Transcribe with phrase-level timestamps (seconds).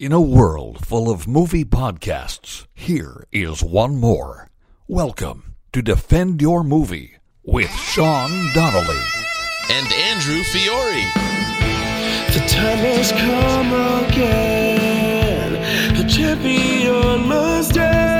[0.00, 4.48] In a world full of movie podcasts, here is one more.
[4.86, 9.02] Welcome to Defend Your Movie with Sean Donnelly.
[9.70, 11.02] and Andrew Fiore.
[12.32, 13.72] The time has come
[14.04, 15.54] again.
[15.96, 18.17] The champion must stand.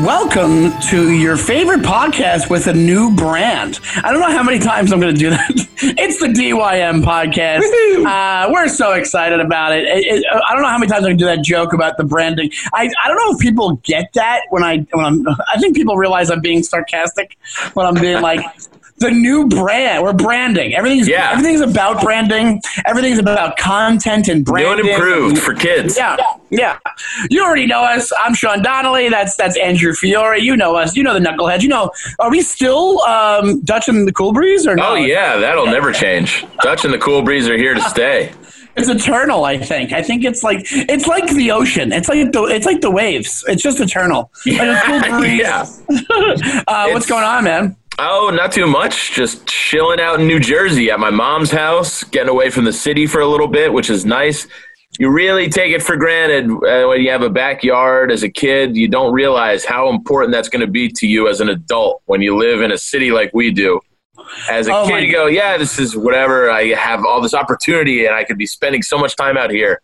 [0.00, 3.80] And welcome to your favorite podcast with a new brand.
[4.02, 5.50] I don't know how many times I'm going to do that.
[5.82, 7.60] it's the DYM podcast.
[8.06, 9.84] Uh, we're so excited about it.
[9.84, 12.04] It- it- I don't know how many times I can do that joke about the
[12.04, 12.50] branding.
[12.72, 15.28] I, I don't know if people get that when I when I'm.
[15.54, 17.36] I think people realize I'm being sarcastic
[17.74, 18.40] when I'm being like.
[19.00, 20.02] The new brand.
[20.02, 20.74] We're branding.
[20.74, 21.30] Everything's Yeah.
[21.32, 22.60] everything's about branding.
[22.84, 24.84] Everything's about content and branding.
[24.84, 25.96] New and improved for kids.
[25.96, 26.18] Yeah,
[26.50, 26.76] yeah.
[27.30, 28.12] You already know us.
[28.22, 29.08] I'm Sean Donnelly.
[29.08, 30.38] That's that's Andrew Fiore.
[30.40, 30.96] You know us.
[30.96, 31.62] You know the knuckleheads.
[31.62, 31.90] You know.
[32.18, 34.90] Are we still um, Dutch and the Cool Breeze or no?
[34.90, 36.44] Oh yeah, that'll never change.
[36.62, 38.32] Dutch and the Cool Breeze are here to stay.
[38.76, 39.44] It's eternal.
[39.46, 39.94] I think.
[39.94, 41.90] I think it's like it's like the ocean.
[41.92, 43.44] It's like the it's like the waves.
[43.48, 44.30] It's just eternal.
[44.44, 45.40] Like a cool breeze.
[45.40, 45.64] yeah.
[46.68, 47.76] Uh, what's going on, man?
[48.02, 49.12] Oh, not too much.
[49.12, 53.06] Just chilling out in New Jersey at my mom's house, getting away from the city
[53.06, 54.46] for a little bit, which is nice.
[54.98, 58.74] You really take it for granted uh, when you have a backyard as a kid.
[58.74, 62.22] You don't realize how important that's going to be to you as an adult when
[62.22, 63.80] you live in a city like we do.
[64.50, 66.50] As a Oh kid, you go, yeah, this is whatever.
[66.50, 69.82] I have all this opportunity and I could be spending so much time out here.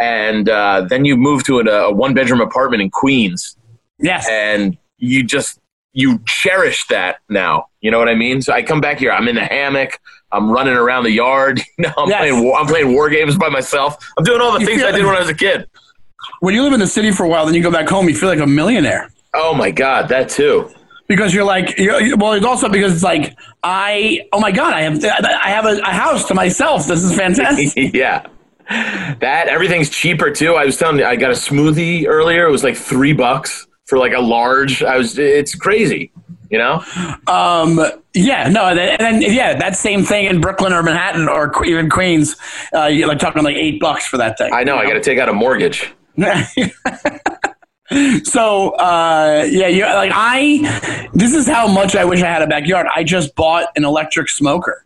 [0.00, 3.56] And uh, then you move to a, a one bedroom apartment in Queens
[4.00, 4.26] Yes.
[4.28, 5.60] and you just
[5.92, 7.66] you cherish that now.
[7.80, 8.40] You know what I mean?
[8.42, 9.12] So I come back here.
[9.12, 9.98] I'm in the hammock.
[10.30, 11.60] I'm running around the yard.
[11.78, 12.18] You know, I'm Yes.
[12.20, 12.42] playing.
[12.44, 13.96] war- I'm playing war games by myself.
[14.16, 15.68] I'm doing all the You things I did when I was a kid.
[16.40, 18.08] when you live in the city for a while, then you go back home.
[18.08, 19.10] You feel like a millionaire.
[19.34, 20.70] Oh my god, that too.
[21.08, 24.80] because you're like you're, well it's also because it's like i oh my god i
[24.82, 28.24] have i have a, a house to myself this is fantastic yeah.
[28.70, 30.54] That everything's cheaper too.
[30.54, 32.46] I was telling you, I got a smoothie earlier.
[32.46, 34.82] It was like three bucks for like a large.
[34.82, 35.18] I was.
[35.18, 36.12] It's crazy.
[36.50, 36.84] You know.
[37.28, 37.80] um
[38.12, 41.88] yeah no and then, and yeah that same thing in brooklyn or manhattan or even
[41.88, 42.36] queens
[42.74, 44.76] uh you're like talking like eight bucks for that thing I know.
[44.76, 45.94] I got to take out a mortgage.
[48.24, 52.46] so uh yeah you like i this is how much i wish i had a
[52.46, 54.84] backyard i just bought an electric smoker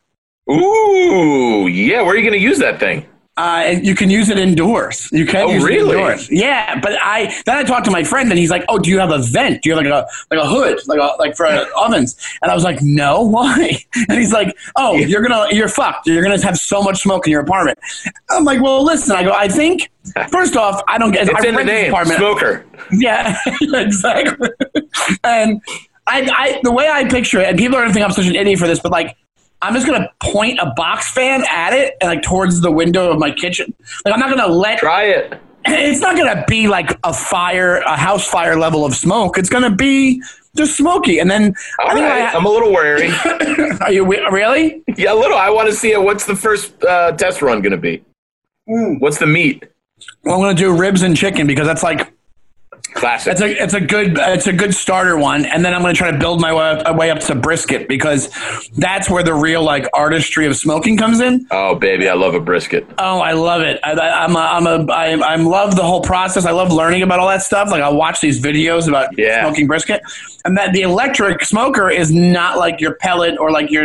[0.49, 2.03] Ooh, yeah.
[2.03, 3.07] Where are you going to use that thing?
[3.39, 5.11] Uh, and you can use it indoors.
[5.13, 5.91] You can Oh, use really?
[5.91, 6.31] it indoors.
[6.31, 8.99] Yeah, but I then I talked to my friend and he's like, "Oh, do you
[8.99, 9.61] have a vent?
[9.63, 11.47] Do you have like a like a hood, like a like for
[11.77, 13.77] ovens?" And I was like, "No, why?"
[14.09, 16.07] And he's like, "Oh, you're gonna you're fucked.
[16.07, 17.79] You're gonna have so much smoke in your apartment."
[18.31, 19.91] I'm like, "Well, listen." I go, "I think
[20.31, 21.91] first off, I don't get It's I in the name.
[21.93, 22.19] apartment.
[22.19, 22.65] Smoker.
[22.91, 24.49] Yeah, exactly.
[25.25, 25.61] and
[26.07, 28.37] I, I, the way I picture it, and people are gonna think I'm such an
[28.37, 29.17] idiot for this, but like,
[29.63, 33.19] I'm just gonna point a box fan at it and like towards the window of
[33.19, 33.75] my kitchen.
[34.05, 34.79] Like, I'm not gonna let.
[34.79, 35.41] Try it.
[35.69, 39.37] It's not gonna be like a fire, a house fire level of smoke.
[39.37, 40.23] It's gonna be
[40.57, 42.23] just smoky, and then All I think right.
[42.23, 43.11] I, I'm a little wary.
[43.81, 44.85] are you really?
[44.97, 45.37] Yeah, a little.
[45.37, 46.01] I want to see it.
[46.01, 48.05] What's the first uh, test run going to be?
[48.67, 49.65] What's the meat?
[50.23, 52.13] Well, I'm gonna do ribs and chicken because that's like
[52.97, 53.31] Classic.
[53.33, 55.99] It's a it's a good it's a good starter one, and then I'm going to
[55.99, 58.31] try to build my way up, way up to brisket because
[58.79, 61.47] that's where the real like artistry of smoking comes in.
[61.51, 62.87] oh, baby, I love a brisket.
[62.97, 63.79] Oh, I love it.
[63.85, 66.47] I, I'm a, I'm a I, I love the whole process.
[66.47, 67.71] I love learning about all that stuff.
[67.71, 69.43] Like I watch these videos about Yeah.
[69.45, 70.01] smoking brisket,
[70.47, 73.85] and that the electric smoker is not like your pellet or like your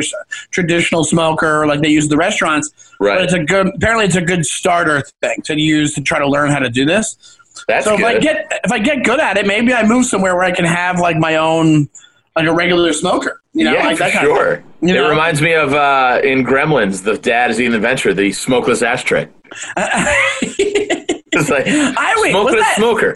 [0.51, 2.71] traditional smoker like they use the restaurants.
[2.99, 3.15] Right.
[3.15, 3.67] But it's a good.
[3.75, 6.85] Apparently, it's a good starter thing to use to try to learn how to do
[6.85, 7.37] this.
[7.67, 10.35] That's So if I get if I get good at it, maybe I move somewhere
[10.35, 11.89] where I can have like my own
[12.35, 13.41] like a regular smoker.
[13.53, 14.63] You know, yeah, like that kind of sure.
[14.81, 15.09] You it know?
[15.09, 19.27] reminds me of uh, in Gremlins, the dad is eating the inventor, the smokeless ashtray.
[21.33, 23.15] It's like I wait, was smokeless that, smoker.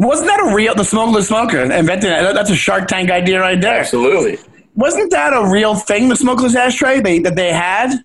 [0.00, 2.34] wasn't that a real the smokeless smoker invented that?
[2.34, 3.78] That's a Shark Tank idea right there.
[3.78, 4.38] Absolutely.
[4.74, 6.08] Wasn't that a real thing?
[6.08, 8.04] The smokeless ashtray they, that they had.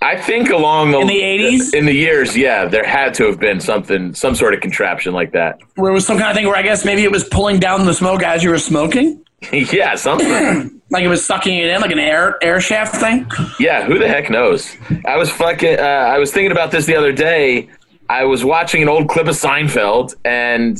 [0.00, 1.74] I think along the In the 80s?
[1.74, 5.32] in the years, yeah, there had to have been something, some sort of contraption like
[5.32, 5.58] that.
[5.74, 7.84] Where it was some kind of thing where I guess maybe it was pulling down
[7.84, 10.80] the smoke as you were smoking, yeah, something.
[10.90, 13.26] like it was sucking it in, like an air air shaft thing.
[13.58, 14.76] Yeah, who the heck knows?
[15.04, 15.78] I was fucking.
[15.78, 17.68] Uh, I was thinking about this the other day.
[18.08, 20.78] I was watching an old clip of Seinfeld, and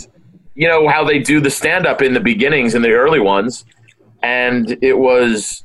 [0.55, 3.65] you know how they do the stand up in the beginnings in the early ones.
[4.23, 5.63] and it was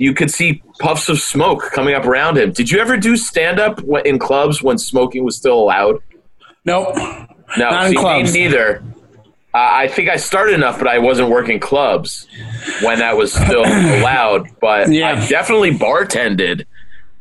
[0.00, 2.52] you could see puffs of smoke coming up around him.
[2.52, 5.98] Did you ever do stand up in clubs when smoking was still allowed?
[6.64, 6.96] Nope.
[6.96, 7.26] No,
[7.70, 8.32] Not see, me clubs.
[8.32, 8.82] neither.
[9.52, 12.26] Uh, I think I started enough, but I wasn't working clubs
[12.82, 14.48] when that was still allowed.
[14.60, 15.10] But Yeah.
[15.22, 16.64] I definitely bartended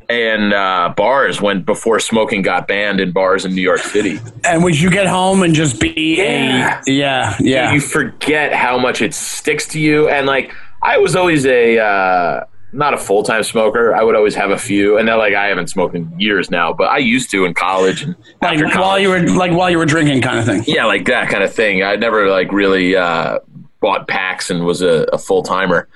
[0.07, 4.19] in uh, bars when before smoking got banned in bars in New York City.
[4.45, 6.81] And would you get home and just be Yeah.
[6.87, 7.73] a yeah yeah?
[7.73, 12.43] You forget how much it sticks to you, and like I was always a uh,
[12.71, 13.95] not a full time smoker.
[13.95, 16.73] I would always have a few, and then like I haven't smoked in years now,
[16.73, 19.77] but I used to in college and like after while you were like while you
[19.77, 20.63] were drinking, kind of thing.
[20.67, 21.83] Yeah, like that kind of thing.
[21.83, 23.39] I never like really uh,
[23.79, 25.87] bought packs and was a, a full timer.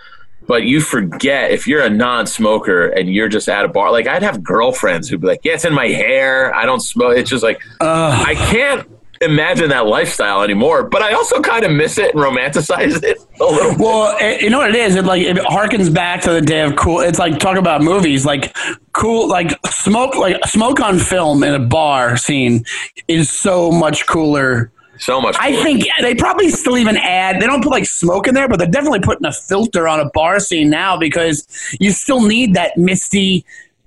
[0.46, 3.92] But you forget if you're a non-smoker and you're just at a bar.
[3.92, 6.54] Like I'd have girlfriends who'd be like, "Yeah, it's in my hair.
[6.54, 8.90] I don't smoke." It's just like I can't
[9.24, 10.84] imagine that lifestyle anymore.
[10.84, 13.76] But I also kind of miss it and romanticize it a little.
[13.78, 14.96] Well, it, you know what it is?
[14.96, 17.00] It like it harkens back to the day of cool.
[17.00, 18.56] It's like talk about movies, like
[18.94, 22.66] cool, like smoke, like smoke on film in a bar scene
[23.08, 24.72] is so much cooler.
[25.00, 25.36] So much.
[25.40, 27.42] I think they probably still even add.
[27.42, 30.10] They don't put like smoke in there, but they're definitely putting a filter on a
[30.12, 31.48] bar scene now because
[31.80, 33.44] you still need that misty.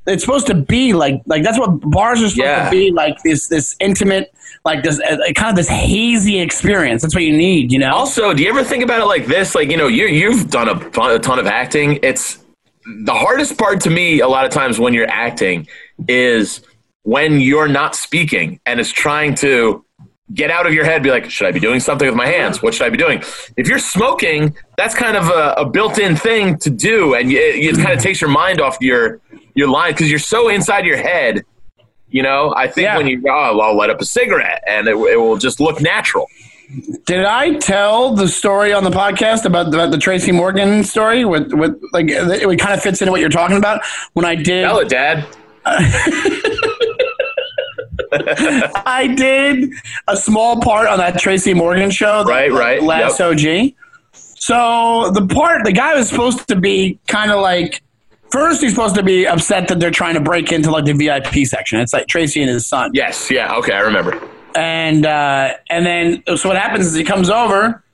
[0.07, 2.65] It's supposed to be like like that's what bars are supposed Yeah.
[2.67, 4.33] to be like this this intimate
[4.65, 7.03] like this uh, kind of this hazy experience.
[7.03, 7.93] That's what you need, you know.
[7.95, 9.55] Also, do you ever think about it like this?
[9.55, 11.99] Like, you know, you you've done a ton, a ton of acting.
[12.03, 12.39] It's
[13.05, 15.67] the hardest part to me a lot of times when you're acting
[16.09, 16.63] is
[17.03, 19.85] when you're not speaking and it's trying to
[20.35, 22.61] get out of your head be like should i be doing something with my hands
[22.63, 23.19] what should i be doing
[23.57, 27.77] if you're smoking that's kind of a, a built-in thing to do and it, it
[27.77, 29.21] kind of takes your mind off your
[29.55, 31.45] your line because you're so inside your head
[32.11, 32.97] you know i think Yeah.
[32.97, 36.27] when you oh i'll light up a cigarette and it, it will just look natural
[37.07, 41.25] Did I tell the story on the podcast about the, about the Tracy Morgan story?
[41.25, 43.83] With with like it, it kind of fits into what you're talking about.
[44.15, 45.25] When I did, tell it dad
[48.13, 49.71] I did
[50.09, 52.25] a small part on that Tracy Morgan show.
[52.25, 53.33] the- Right, right, Last yep.
[53.33, 53.75] OG.
[54.13, 57.83] So the part, the guy was supposed to be kind of like.
[58.33, 61.47] First, he's supposed to be upset that they're trying to break into like the VIP
[61.47, 61.79] section.
[61.81, 62.91] It's like Tracy and his son.
[62.93, 64.21] yes yeah okay i remember
[64.57, 67.85] and uh, and then so what happens is he comes over,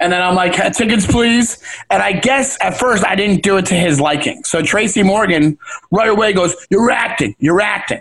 [0.00, 1.58] and then I'm like tickets please,
[1.90, 4.42] and I guess at first I didn't do it to his liking.
[4.44, 5.58] So Tracy Morgan
[5.90, 8.00] right away goes, "You're acting, you're acting."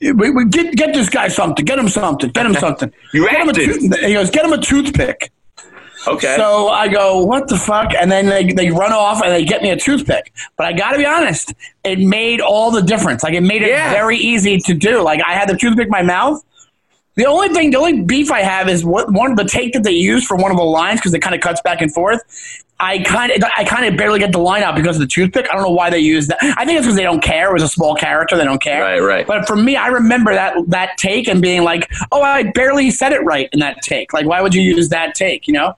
[0.00, 2.92] We, we get get this guy something, get him something, get him something.
[3.12, 5.32] You Get him a tooth- he goes, get him a toothpick.
[6.06, 7.92] okay So I go, what the fuck?
[8.00, 10.32] And then they, they run off and they get me a toothpick.
[10.56, 11.52] But I got to be honest,
[11.84, 13.22] it made all the difference.
[13.24, 13.90] Like it made it Yeah.
[13.90, 15.02] very easy to do.
[15.02, 16.42] Like I had the toothpick in my mouth.
[17.20, 19.82] The only thing, the only beef I have is what one of the take that
[19.82, 22.22] they use for one of the lines because it kind of cuts back and forth.
[22.80, 25.46] I kind of, I kind of barely get the line out because of the toothpick.
[25.50, 26.38] I don't know why they use that.
[26.56, 27.50] I think it's because they don't care.
[27.50, 28.80] It was a small character; they don't care.
[28.80, 29.26] Right, right.
[29.26, 33.12] But for me, I remember that that take and being like, "Oh, I barely said
[33.12, 34.14] it right in that take.
[34.14, 35.46] Like, why would you use that take?
[35.46, 35.76] You know?"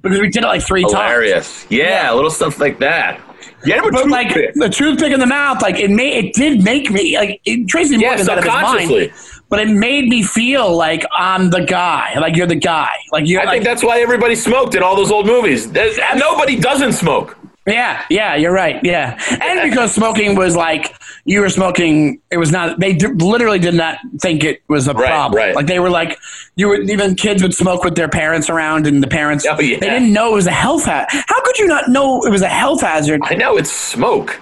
[0.00, 0.92] Because we did it like three times.
[0.92, 2.12] hilarious yeah, Yeah.
[2.12, 3.20] little stuff like that
[3.64, 7.16] Yeah, But like the toothpick in the mouth, like it made it did make me
[7.16, 9.12] like it, Tracy yeah Morgan's out of his subconsciously mind,
[9.48, 13.40] but it made me feel like I'm the guy, like you're the guy, like you're
[13.42, 15.70] I like think that's why everybody smoked in all those old movies.
[15.70, 17.36] There's, nobody doesn't smoke.
[17.66, 22.52] yeah, yeah, you're right, yeah, and because smoking was like you were smoking, it was
[22.52, 25.54] not they d- literally did not think it was a Right, problem, right.
[25.54, 26.18] like they were like
[26.56, 29.78] you would even kids would smoke with their parents around, and the parents Oh, yeah.
[29.78, 31.08] they didn't know it was a health hazard.
[31.26, 33.20] How could you not know it was a health hazard?
[33.24, 34.38] I know it's smoke.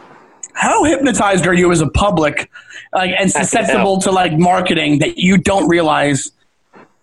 [0.54, 2.50] how hypnotized are you as a public
[2.92, 6.30] like and susceptible to like marketing that you don't realize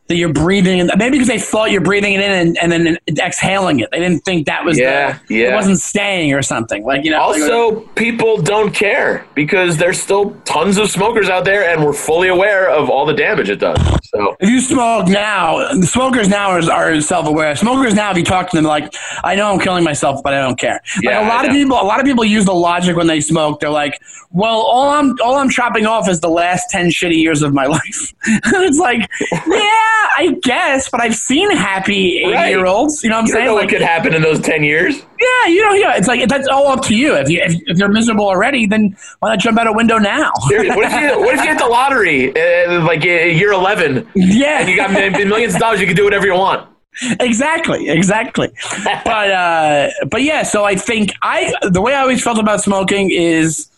[0.10, 2.98] that you're breathing in maybe because they thought you're breathing it in and, and then
[3.20, 5.52] exhaling it they didn't think that was Yeah, the, yeah.
[5.52, 10.02] it wasn't staying or something like you know like- Also, people don't care because there's
[10.02, 13.58] still tons of smokers out there, and we're fully aware of all the damage it
[13.60, 13.80] does.
[14.06, 17.56] So if you smoke now, the smokers now are, are self-aware.
[17.56, 18.92] Smokers now, if you talk to them, like,
[19.24, 20.82] I know I'm killing myself, but I don't care.
[21.02, 23.60] Yeah, a lot of people, a lot of people use the logic when they smoke.
[23.60, 24.02] They're like,
[24.32, 27.66] well, all I'm all I'm chopping off is the last ten shitty years of my
[27.78, 28.14] life.
[28.26, 29.02] it's like,
[29.32, 32.48] yeah, I guess, but I've seen happy Right.
[32.48, 33.04] eighty-year-olds.
[33.04, 33.46] You know what I'm you saying?
[33.46, 34.96] know Like, what could happen in those ten years.
[35.20, 35.96] yeah, you know, yeah.
[35.98, 37.16] It's like that's all up to you.
[37.16, 40.32] If you if, if you're miserable already, then why not jump out a window now?
[40.50, 44.60] What if you what if you hit the lottery uh, like uh, year eleven yeah,
[44.62, 45.80] and you got millions of dollars?
[45.82, 46.68] You can do whatever you want.
[47.22, 48.50] exactly exactly
[49.06, 53.10] but uh but yeah so i think i the way i always felt about smoking
[53.12, 53.70] is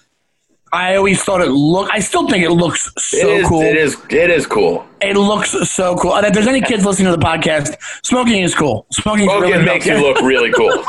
[0.73, 1.91] I always thought it looked.
[1.91, 3.47] I still think it looks so it is.
[3.47, 3.61] cool.
[3.61, 3.97] It is.
[4.09, 4.85] It is cool.
[5.01, 6.15] It looks so cool.
[6.15, 7.75] And if there's any kids listening to the podcast,
[8.05, 8.85] smoking is cool.
[8.91, 10.83] Smoking, Smoking really makes you look really cool.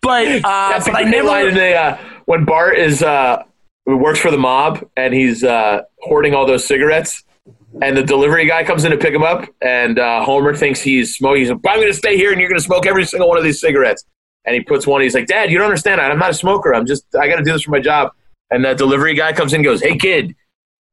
[0.00, 1.58] But uh, but I great line in never.
[1.58, 3.42] the, uh, when Bart is uh,
[3.86, 7.24] works for the mob and he's uh, hoarding all those cigarettes,
[7.82, 11.16] and the delivery guy comes in to pick him up, and uh, Homer thinks he's
[11.16, 11.40] smoking.
[11.40, 13.38] He's like, "I'm going to stay here, and you're going to smoke every single one
[13.38, 14.04] of these cigarettes."
[14.46, 15.00] And he puts one.
[15.02, 16.00] He's like, "Dad, you don't understand.
[16.00, 16.74] I'm not a smoker.
[16.74, 18.12] I'm just I got to do this for my job."
[18.50, 20.34] And the delivery guy comes in and goes, "Hey, kid."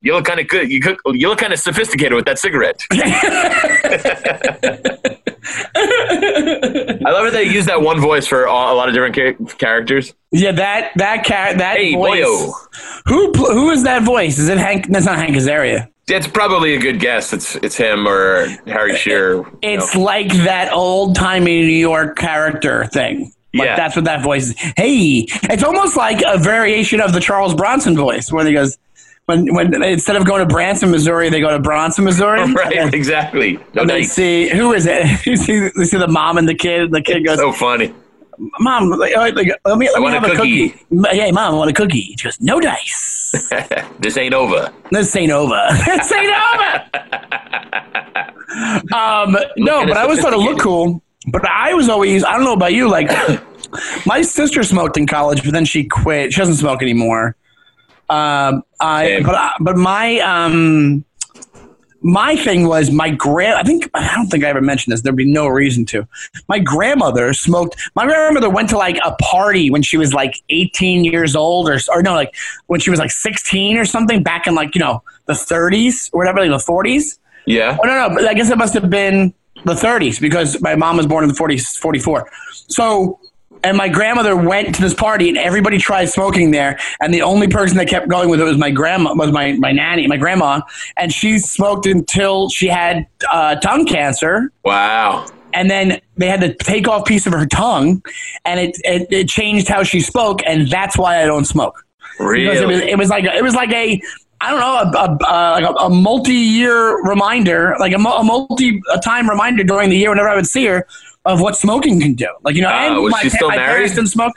[0.03, 0.71] You look kind of good.
[0.71, 0.81] You,
[1.13, 2.81] you look kind of sophisticated with that cigarette.
[5.73, 9.55] I love it they use that one voice for all, a lot of different cha-
[9.57, 10.13] characters.
[10.31, 12.25] Yeah, that that cat that Hey, voice.
[12.25, 12.51] boyo.
[13.05, 14.37] Who who is that voice?
[14.39, 14.87] Is it Hank?
[14.87, 15.87] That's not Hank Azaria.
[16.07, 17.31] It's probably a good guess.
[17.33, 19.45] It's it's him or Harry Shearer.
[19.61, 20.01] It's know.
[20.01, 23.31] like that old timey New York character thing.
[23.53, 23.75] Like Yeah.
[23.75, 24.55] that's what that voice is.
[24.77, 28.77] Hey, it's almost like a variation of the Charles Bronson voice, where he goes
[29.25, 32.39] when when instead of going to Branson, Missouri, they go to Bronson, Missouri.
[32.53, 33.59] right, And exactly.
[33.73, 35.25] No and they see who is it?
[35.25, 36.83] you see, you see the mom and the kid.
[36.83, 37.93] And The kid goes, So funny.
[38.59, 41.69] "Mom, like, like, let me let me have a cookie." cookie." Hey, mom, I want
[41.69, 42.15] a cookie.
[42.17, 43.31] She goes, "No dice.
[43.99, 44.71] this ain't over.
[44.89, 45.59] this ain't over.
[45.85, 46.83] this ain't over."
[48.93, 51.03] um, no, but I always thought it looked cool.
[51.27, 53.09] But I was always I don't know about you, like
[54.05, 56.33] my sister smoked in college, but then she quit.
[56.33, 57.35] She doesn't smoke anymore.
[58.09, 61.05] Um, I but I, but my um
[62.01, 63.53] my thing was my grand.
[63.53, 65.01] I think I don't think I ever mentioned this.
[65.01, 66.07] There'd be no reason to.
[66.49, 67.79] My grandmother smoked.
[67.95, 71.79] My grandmother went to like a party when she was like 18 years old, or
[71.89, 72.35] or no, like
[72.67, 76.17] when she was like 16 or something back in like you know the 30s or
[76.17, 77.19] whatever, like the 40s.
[77.45, 77.77] Yeah.
[77.81, 79.33] Oh no, no, but I guess it must have been
[79.65, 82.29] the 30s because my mom was born in the 40s, 44.
[82.51, 83.19] So,
[83.63, 87.47] and my grandmother went to this party and everybody tried smoking there, and the only
[87.47, 90.61] person that kept going with it was my grandma, was my my nanny, my grandma,
[90.97, 94.51] and she smoked until she had uh, tongue cancer.
[94.65, 95.27] Wow.
[95.53, 98.01] And then they had to take off piece of her tongue,
[98.45, 101.85] and it, it, it changed how she spoke, and that's why I don't smoke
[102.29, 104.01] because it was it was like it was like a
[104.43, 109.89] I don't know a, a, a, a, multi-year reminder, like a, a multi-time reminder during
[109.89, 110.85] the year whenever I would see her
[111.25, 112.27] of what smoking can do.
[112.43, 113.73] Like you know, Ah, and was my, she still my married?
[113.73, 114.33] parents didn't smoke.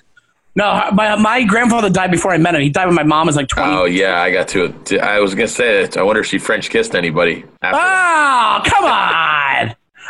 [0.56, 2.60] No, my my grandfather died before I met him.
[2.60, 3.72] He died when my mom was like twenty.
[3.74, 4.72] Oh yeah, I got to.
[5.00, 5.96] I was gonna say that.
[5.96, 7.44] I wonder if she French kissed anybody.
[7.62, 8.90] After Ah, come on!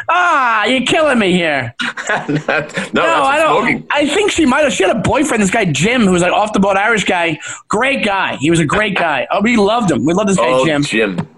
[0.09, 1.75] Ah, you're killing me here.
[2.09, 3.63] no, I don't.
[3.63, 3.87] smoking.
[3.91, 4.73] I think she might have.
[4.73, 7.39] She had a boyfriend, this guy Jim, who was like off the boat Irish guy.
[7.69, 8.37] Great guy.
[8.37, 9.27] He was a great guy.
[9.31, 10.05] Oh, we loved him.
[10.05, 10.83] We loved this guy Oh, Jim.
[10.83, 11.29] Jim.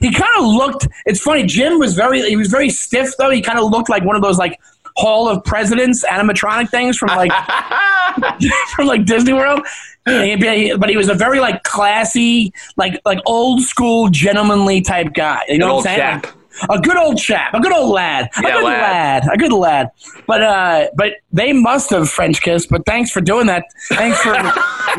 [0.00, 0.86] He kind of looked.
[1.06, 1.44] It's funny.
[1.44, 2.22] Jim was very.
[2.28, 3.30] He was very stiff though.
[3.30, 4.60] He kind of looked like one of those like
[4.96, 7.32] Hall of Presidents animatronic things from like
[8.76, 9.66] from like Disney World.
[10.06, 10.36] He-
[10.76, 15.40] But he was a very like classy, like like old school, gentlemanly type guy.
[15.48, 15.98] You know An what I'm saying?
[16.22, 16.26] chap.
[16.70, 19.24] A good old chap, a good old lad, a Yeah, good lad.
[19.24, 19.34] lad.
[19.34, 19.90] a good lad.
[20.26, 22.68] But uh, but they must have French kissed.
[22.70, 23.64] But thanks for doing that.
[23.88, 24.34] Thanks for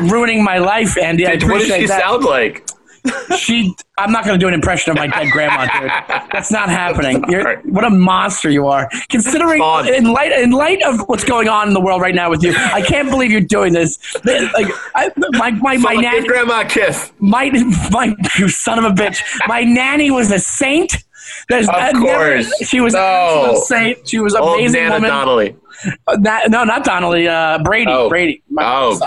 [0.04, 1.26] ruining my life, Andy.
[1.26, 2.66] I Did- what does she that sound like?
[3.36, 5.90] she i'm not going to do an impression of my dead grandma dude
[6.32, 9.60] that's not happening You're, what a monster you are considering
[9.94, 12.54] in light in light of what's going on in the world right now with you
[12.56, 17.12] i can't believe you're doing this like I, my my my nanny grandma kiss.
[17.18, 17.50] my
[17.90, 21.04] my you son of a bitch my nanny was a saint
[21.48, 22.06] there's Of I've never-
[22.42, 22.52] course.
[22.68, 23.62] she was No.
[23.66, 25.56] saint she was an Old amazing Nana woman Donnelly.
[26.06, 28.08] Uh, that- no not donnelly uh brady Oh.
[28.08, 28.98] brady Oh.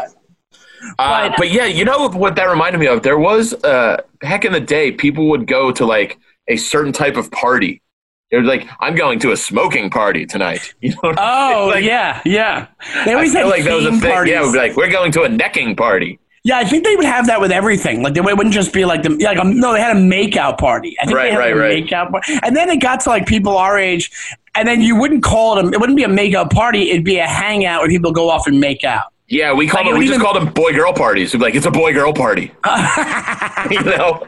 [1.00, 3.02] Uh, But- but yeah, you know what that reminded me of?
[3.04, 6.18] There was uh, back in the day, people would go to like
[6.48, 7.82] a certain type of party.
[8.30, 10.74] It was like, I'm going to a smoking party tonight.
[10.82, 10.96] You know?
[11.02, 11.58] what I mean?
[11.58, 12.68] oh Like, yeah yeah
[13.06, 14.02] they I feel like that was a thing.
[14.12, 14.34] parties.
[14.34, 16.20] Yeah, would be like we're going to a necking party.
[16.48, 18.02] Yeah, I think they would have that with everything.
[18.04, 20.96] Like they wouldn't just be like the like um, no, they had a makeout party.
[21.02, 21.84] I think Right, they had right, a right.
[21.86, 24.10] makeout party, and then it got to like people our age,
[24.56, 25.66] and then you wouldn't call it.
[25.66, 26.90] A, it wouldn't be a makeout party.
[26.92, 29.12] It'd be a hangout where people go off and make out.
[29.28, 29.96] Yeah, we called Like, them.
[29.98, 31.34] it We just even- called them boy girl parties.
[31.34, 32.44] We'd be like, it's a boy girl party.
[33.70, 34.26] you know.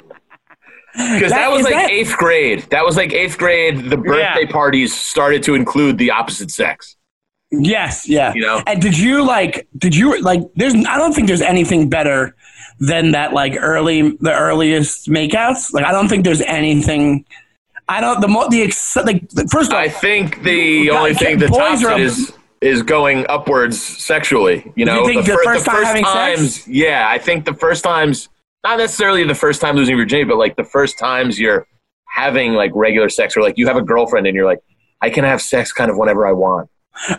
[0.93, 2.63] Because that, That- was like that- eighth grade.
[2.71, 3.89] That was like eighth grade.
[3.89, 4.51] The birthday Yeah.
[4.51, 6.97] parties started to include the opposite sex.
[7.51, 8.33] Yes, yeah.
[8.33, 8.63] You know?
[8.67, 9.67] And did you like?
[9.77, 10.41] Did you like?
[10.55, 10.75] There's.
[10.75, 12.35] I don't think there's anything better
[12.79, 13.33] than that.
[13.33, 15.73] Like early, the earliest makeouts.
[15.73, 17.25] Like I don't think there's anything.
[17.87, 18.21] I don't.
[18.21, 21.83] The mo the ex, like first of all, I think the only thing that tops
[21.83, 24.71] are is is going upwards sexually.
[24.75, 26.13] You know, think the fir- first time having sex?
[26.13, 26.67] times.
[26.67, 28.29] Yeah, I think the first times,
[28.63, 31.65] not necessarily the first time losing virginity, but like the first times you're
[32.07, 34.59] having like regular sex, or like you have a girlfriend and you're like,
[35.01, 36.69] I can have sex kind of whenever I want.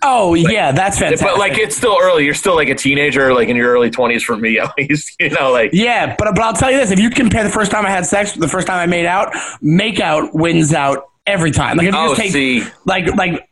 [0.03, 1.27] Oh yeah, that's fantastic.
[1.27, 2.25] But like it's still early.
[2.25, 5.17] You're still like a teenager, like in your early 20s for me at least.
[5.21, 7.71] You know, like yeah, but but I'll tell you this: if you compare the first
[7.71, 11.09] time I had sex with the first time I made out, make out wins out
[11.27, 11.77] every time.
[11.79, 12.65] Like if you Oh, just take see.
[12.85, 13.49] like like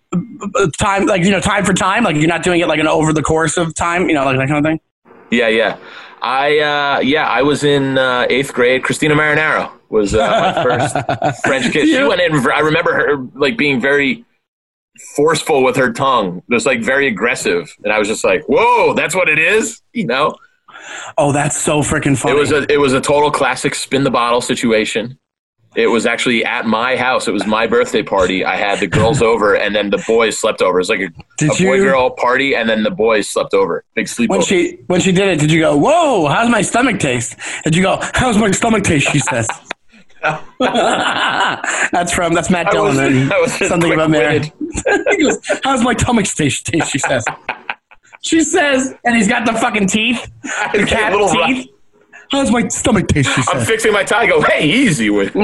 [0.79, 3.13] time like you know time for time, like you're not doing it like an over
[3.13, 4.81] the course of time, you know, like that kind of thing.
[5.31, 5.77] Yeah, yeah.
[6.21, 8.83] I uh, yeah, I was in uh, eighth grade.
[8.83, 11.89] Christina Marinaro was uh, my first French kiss.
[11.89, 12.33] She went in.
[12.51, 14.25] I remember her like being very
[15.17, 19.15] forceful with her tongue, just like very aggressive, and I was just like, "Whoa, that's
[19.15, 20.35] what it is," you know.
[21.17, 22.37] Oh, that's so freaking funny.
[22.37, 25.19] It was a it was a total classic spin the bottle situation.
[25.77, 27.29] It was actually at my house.
[27.29, 28.43] It was my birthday party.
[28.45, 30.79] I had the girls over, and then the boys slept over.
[30.79, 33.53] It was like a, Did a boy you- girl party, and then the boys slept
[33.55, 33.85] over.
[33.95, 34.29] Big sleepover.
[34.31, 37.77] when she when she did it, did you go, "Whoa, how's my stomach taste?" Did
[37.77, 39.47] you go, "How's my stomach taste?" She says.
[41.93, 42.97] that's from that's Matt Dillon.
[42.97, 44.11] was- and I was just something about
[45.23, 47.25] goes, "How's my stomach taste?" taste she says.
[48.21, 50.29] She says, and he's got the fucking teeth,
[50.73, 51.47] the cat Little rough.
[51.49, 51.71] teeth.
[52.31, 53.29] How's my stomach taste?
[53.35, 53.55] She says.
[53.55, 54.23] I'm fixing my tie.
[54.23, 55.35] I Go, hey, easy with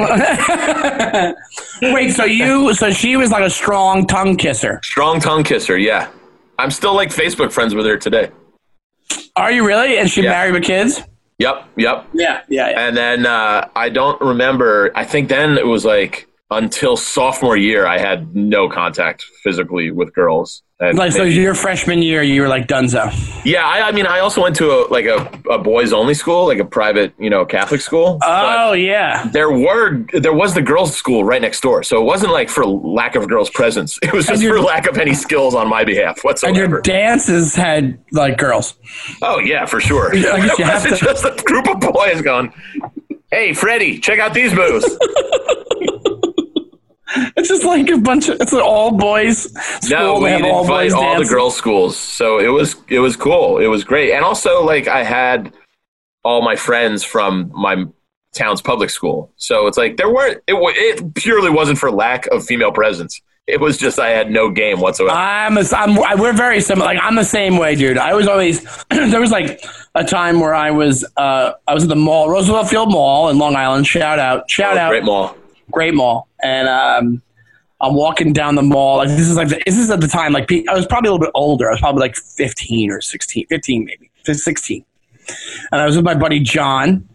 [1.83, 4.81] Wait, so you, so she was like a strong tongue kisser.
[4.83, 5.79] strong tongue kisser.
[5.79, 6.11] Yeah,
[6.59, 8.31] I'm still like Facebook friends with her today.
[9.37, 9.97] Are you really?
[9.99, 10.31] And she Yeah.
[10.31, 11.01] married with kids?
[11.39, 12.07] Yep, yep.
[12.13, 12.87] Yeah, yeah, yeah.
[12.89, 14.93] And then uh, I don't remember.
[14.95, 20.15] I think then it was like until sophomore year, I had no contact physically with
[20.15, 20.63] girls.
[20.91, 23.11] And Like, so maybe- your freshman year, you were like Dunzo.
[23.45, 26.47] yeah, I, I mean, I also went to a like a, a boys only school,
[26.47, 28.19] like a private, you know, Catholic school.
[28.25, 29.27] Oh yeah.
[29.33, 32.65] there were there was the girls' school right next door, so it wasn't like for
[32.67, 33.99] lack of girls' presence.
[34.03, 36.61] It was just your- for lack of any skills on my behalf whatsoever.
[36.63, 38.75] And your dances had like girls.
[39.23, 40.15] Oh yeah, for sure.
[40.15, 42.53] I guess you have to- just a group of boys going,
[43.31, 44.85] "Hey, Freddie, check out these moves."
[47.37, 49.45] It's just like a bunch of it's an all boys
[49.85, 49.91] school.
[49.99, 53.17] no, we have all invite boys all the girls' schools, so it was it was
[53.17, 53.59] cool.
[53.59, 55.55] It was great, and also like I had
[56.25, 57.85] all my friends from my
[58.35, 60.43] town's public school, so it's like there weren't.
[60.47, 63.21] It it purely wasn't for lack of female presence.
[63.47, 65.15] It was just I had no game whatsoever.
[65.15, 66.87] I'm, a, I'm we're very similar.
[66.87, 67.99] Like I'm the same way, dude.
[67.99, 69.63] I was always there was like
[69.95, 73.37] a time where I was uh I was at the mall, Roosevelt Field Mall in
[73.37, 73.87] Long Island.
[73.87, 75.37] Shout out, shout out, Oh, Great mall.
[75.71, 76.29] Great mall.
[76.43, 77.23] And um,
[77.81, 78.99] I'm walking down the mall.
[78.99, 81.13] Like this is like the, this is at the time like I was probably a
[81.13, 81.69] little bit older.
[81.69, 84.85] I was probably like 15 or 16, 15 maybe, 16.
[85.73, 87.09] And I was with my buddy John.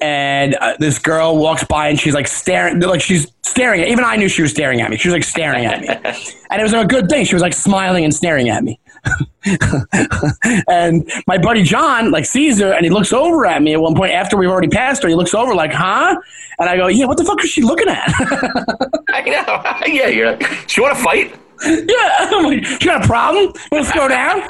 [0.00, 3.88] And uh, this girl walks by and she's like staring, like she's staring at.
[3.88, 4.96] Even I knew she was staring at me.
[4.96, 5.88] She was like staring at me,
[6.50, 7.24] and it was a good thing.
[7.24, 8.80] She was like smiling and staring at me.
[10.68, 13.94] and my buddy John like sees her and he looks over at me at one
[13.94, 15.08] point after we've already passed her.
[15.08, 16.16] He looks over like, "Huh?"
[16.58, 18.04] And I go, "Yeah, what the fuck is she looking at?"
[19.10, 19.86] I know.
[19.92, 21.34] yeah, you're like, you want to fight?
[21.64, 23.52] yeah, I'm like, "You got a problem?
[23.72, 24.42] Want to throw down?"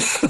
[0.00, 0.28] So,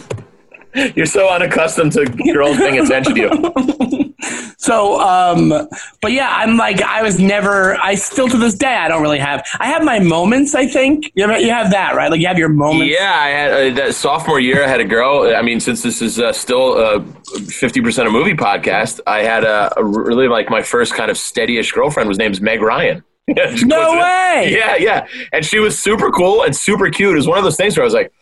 [0.95, 4.15] you're so unaccustomed to girls paying attention to you.
[4.67, 5.51] So, um,
[6.03, 7.77] but yeah, I'm like, I was never.
[7.77, 9.47] I still to this day, I don't really have.
[9.61, 10.57] I have my moments.
[10.57, 12.11] I think you have, you have that right.
[12.11, 12.93] Like you have your moments.
[12.99, 14.65] Yeah, I had uh, that sophomore year.
[14.65, 15.33] I had a girl.
[15.37, 17.01] I mean, since this is uh, still a
[17.47, 21.17] fifty percent a movie podcast, I had a, a really like my first kind of
[21.17, 23.05] steadyish girlfriend was named Meg Ryan.
[23.65, 24.53] No way!
[24.57, 27.13] Yeah, yeah, and she was super cool and super cute.
[27.13, 28.13] It was one of those things where I was like,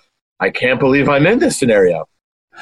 [0.40, 2.06] I can't believe I'm in this scenario.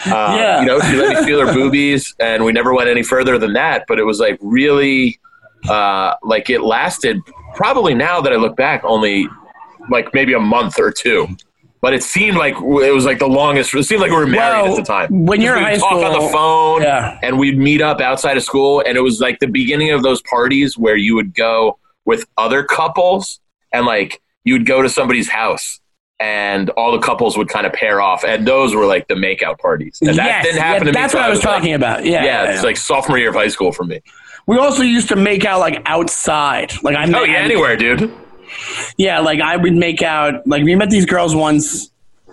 [0.06, 0.60] Uh, Yeah.
[0.60, 3.52] you know, she let me feel her boobies, and we never went any further than
[3.54, 3.84] that.
[3.88, 5.20] But it was like really,
[5.68, 7.20] uh, like it lasted.
[7.54, 9.28] Probably now that I look back, only
[9.90, 11.28] like maybe a month or two.
[11.80, 13.74] But it seemed like it was like the longest.
[13.74, 15.26] It seemed like we were married Well, at the time.
[15.26, 17.18] when you're in We'd high talk on the phone, Yeah.
[17.24, 20.22] and we'd meet up outside of school, and it was like the beginning of those
[20.22, 23.40] parties where you would go with other couples,
[23.72, 25.80] and like you would go to somebody's house,
[26.22, 29.58] and all the couples would kind of pair off, and those were like the makeout
[29.58, 29.98] parties.
[30.00, 30.92] And that Yes, didn't happen yeah, to me.
[30.92, 32.04] That's what I was like- talking about.
[32.04, 34.00] Yeah, Yeah, yeah, it's like sophomore year of high school for me.
[34.46, 36.72] we also used to make out like outside.
[36.82, 38.12] Like I Oh yeah, anywhere, dude.
[38.96, 40.46] Yeah, like I would make out.
[40.46, 41.90] Like we met these girls once.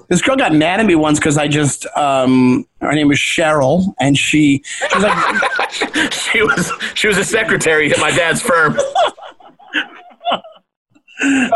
[0.09, 3.93] This girl got mad at me once because I just um her name was Cheryl
[3.99, 8.77] and she she was like she was she was a secretary at my dad's firm.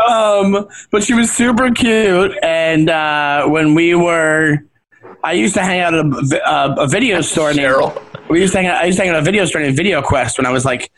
[0.08, 4.58] um but she was super cute and uh when we were
[5.22, 7.98] I used to hang out at a, uh, a video store Cheryl.
[8.28, 9.76] we used to hang out, I used to hang out at a video store named
[9.76, 10.90] Video Quest when I was like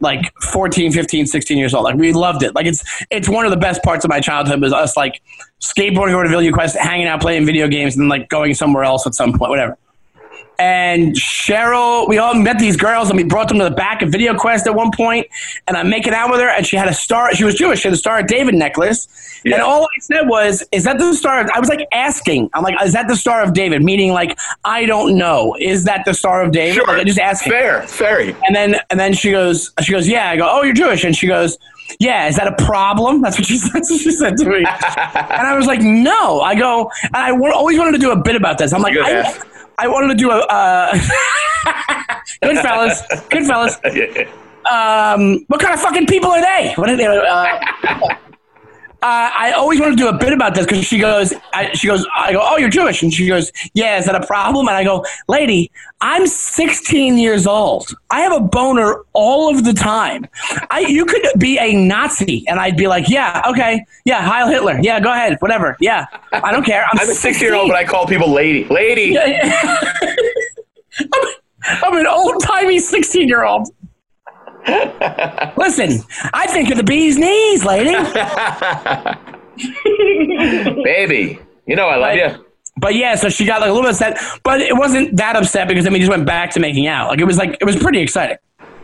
[0.00, 1.84] like 14, 15, 16 years old.
[1.84, 2.54] Like we loved it.
[2.54, 5.22] Like it's it's one of the best parts of my childhood was us like
[5.60, 9.06] skateboarding over to Video Quest, hanging out, playing video games, and like going somewhere else
[9.06, 9.76] at some point, whatever.
[10.58, 14.10] And Cheryl, we all met these girls and we brought them to the back of
[14.10, 15.26] Video Quest at one point,
[15.66, 17.34] and I'm making out with her, and she had a star.
[17.34, 17.80] She was Jewish.
[17.80, 19.08] She had a Star of David necklace,
[19.44, 22.50] and all I said was, "Is that the Star?" Of, I was like asking.
[22.54, 25.56] I'm like, "Is that the Star of David?" Meaning, like, I don't know.
[25.60, 26.74] Is that the Star of David?
[26.74, 26.86] Sure.
[26.86, 27.52] Like, I just asking.
[27.52, 28.34] Fair, fairy.
[28.46, 30.30] And then and then she goes, she goes, yeah.
[30.30, 31.58] I go, oh, you're Jewish, and she goes,
[31.98, 32.28] yeah.
[32.28, 33.22] Is that a problem?
[33.22, 34.58] That's what she that's what she said to me.
[34.58, 36.40] and I was like, no.
[36.40, 38.72] I go, and I always wanted to do a bit about this.
[38.72, 39.38] I'm like, I.
[39.80, 40.92] I wanted to do a uh,
[42.42, 43.78] Goodfellas, good fellas.
[44.68, 46.74] Um, what kind of fucking people are they?
[46.74, 47.06] What are they?
[47.06, 48.14] Uh,
[49.00, 51.86] uh, I always want to do a bit about this because she goes, I, she
[51.86, 54.66] goes, I go, oh, you're Jewish, and she goes, yeah, is that a problem?
[54.66, 57.94] And I go, lady, I'm 16 years old.
[58.10, 60.26] I have a boner all of the time.
[60.70, 64.80] I, you could be a Nazi, and I'd be like, yeah, okay, yeah, Heil Hitler,
[64.82, 66.84] yeah, go ahead, whatever, yeah, I don't care.
[66.90, 68.64] I'm, I'm a 16 year old, but I call people lady.
[68.64, 69.16] Lady.
[71.00, 71.24] I'm,
[71.64, 73.68] I'm an old timey 16 year old.
[75.56, 76.00] Listen,
[76.32, 77.90] I think of the bee's knees, lady.
[80.84, 81.38] Baby.
[81.66, 82.36] You know I love Right.
[82.36, 82.44] you.
[82.80, 85.66] But yeah, so she got like a little bit upset, but it wasn't that upset
[85.66, 87.08] because then we just went back to making out.
[87.08, 88.36] Like it was like it was pretty exciting.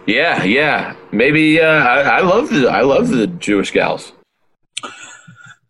[0.06, 0.96] Yeah, yeah.
[1.12, 4.12] Maybe uh, I, I love the I love the Jewish gals.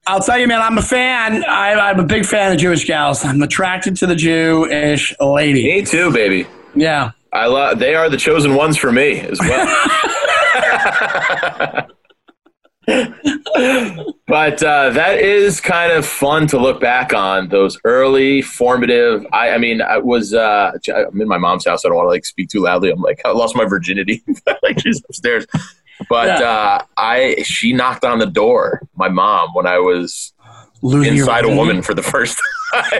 [0.07, 1.44] I'll tell you, man, I'm a fan.
[1.44, 3.24] I, I'm a big fan of Jewish gals.
[3.24, 5.64] I'm attracted to the Jewish lady.
[5.64, 6.46] Me too, baby.
[6.74, 7.12] Yeah.
[7.35, 7.79] I love.
[7.79, 9.66] They are the chosen ones for me as well.
[14.27, 19.27] but uh, that is kind of fun to look back on those early formative.
[19.33, 21.85] I, I mean, I was uh, I'm in my mom's house.
[21.85, 22.90] I don't want to like speak too loudly.
[22.90, 24.23] I'm like, I lost my virginity.
[24.62, 25.47] like she's upstairs.
[26.09, 26.51] But Yeah.
[26.51, 28.83] uh, I she knocked on the door.
[28.97, 30.33] My mom when I was
[30.83, 32.44] Losing inside a woman for the first time.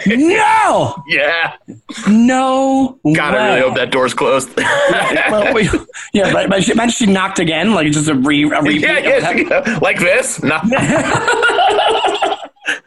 [0.07, 1.55] No, yeah.
[2.09, 2.99] no.
[3.15, 3.49] God, I way.
[3.57, 4.51] really hope that door's closed.
[5.31, 5.69] Well, we-
[6.13, 8.83] yeah, but, but she, imagine she knocked again, like just a re a repeat.
[8.83, 9.67] Yeah, of yes, that.
[9.67, 9.79] yeah.
[9.83, 10.43] like this.
[10.43, 10.59] No.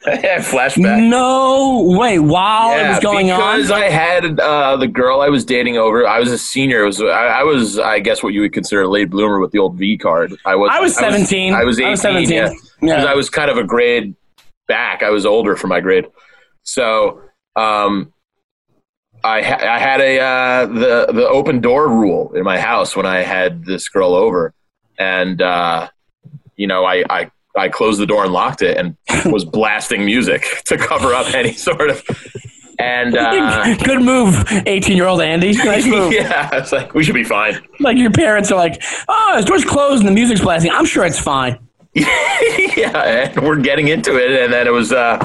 [0.08, 1.08] yeah, flashback.
[1.10, 2.20] No way!
[2.20, 5.78] While it Yeah, was going on, because I had uh, the girl I was dating
[5.78, 6.08] over.
[6.08, 6.84] I was a senior.
[6.84, 7.06] It was I,
[7.40, 9.98] I was I guess what you would consider a late bloomer with the old V
[9.98, 10.34] card.
[10.46, 11.54] I was I was 17.
[11.54, 12.36] I was, I was 18, 17.
[12.36, 12.54] Yeah, Yeah.
[12.82, 14.16] because I was kind of a grade
[14.68, 15.04] back.
[15.04, 16.06] I was older for my grade,
[16.68, 17.22] so
[17.56, 18.14] um,
[19.24, 23.06] I ha- I had a uh, the the open door rule in my house when
[23.06, 24.54] I had this girl over,
[25.00, 25.90] and uh,
[26.56, 27.04] you know I.
[27.10, 28.96] I I closed the door and locked it, and
[29.34, 32.04] was blasting music to cover up any sort of.
[32.78, 35.54] And uh, good move, eighteen-year-old Andy.
[35.66, 36.14] Nice move.
[36.14, 37.60] yeah, it's like we should be fine.
[37.80, 41.04] Like your parents are like, "Oh, his door's closed and the music's blasting." I'm sure
[41.04, 41.58] it's fine.
[41.96, 45.18] yeah, and we're getting into it, and then it was uh,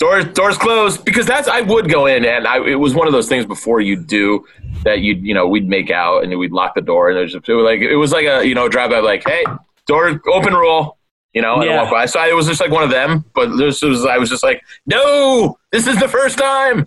[0.00, 3.12] doors doors closed because that's I would go in, and I it was one of
[3.12, 4.44] those things before you do
[4.82, 7.46] that you you know we'd make out and we'd lock the door, and there's it
[7.48, 9.44] was like it was like a you know drive by like hey
[9.86, 10.96] door open rule.
[11.32, 11.82] You know, and I Yeah.
[11.82, 12.06] walk by.
[12.06, 14.60] So it was just like one of them, but this was I was just like,
[14.86, 16.84] no, this is the first time,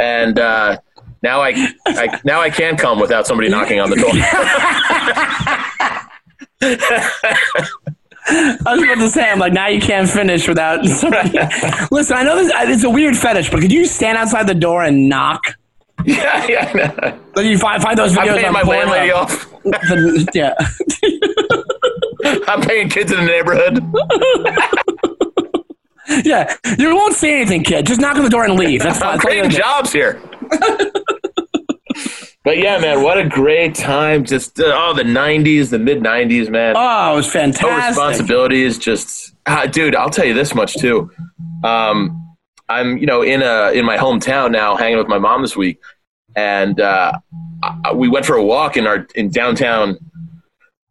[0.00, 0.78] and uh,
[1.24, 1.50] now I,
[1.88, 4.12] I now I can come without somebody knocking on the door.
[8.28, 11.38] I was about to say, I'm like, now you can't finish without somebody.
[11.90, 12.52] Listen, I know this.
[12.54, 15.42] It's a weird fetish, but could you stand outside the door and knock?
[16.04, 17.16] yeah, yeah.
[17.34, 18.28] Like you find find those videos.
[18.30, 19.50] I'm paying on my landlady off.
[19.64, 20.54] The- yeah.
[22.48, 23.82] I'm paying kids in the neighborhood.
[26.24, 27.86] Yeah, you won't say anything, kid.
[27.86, 28.82] Just knock on the door and leave.
[28.82, 29.10] That's fine.
[29.10, 30.20] I'm That's all you creating jobs here.
[32.44, 34.24] But yeah, man, what a great time!
[34.24, 36.74] Just uh, oh, the '90s, the mid '90s, man.
[36.76, 37.68] Oh, it was fantastic.
[37.70, 38.78] no responsibilities.
[38.78, 41.10] Just, ah, dude, I'll tell you this much too.
[41.64, 42.16] Um,
[42.68, 45.78] I'm, you know, in a in my hometown now, hanging with my mom this week,
[46.36, 47.12] and uh,
[47.62, 49.98] I- we went for a walk in our in downtown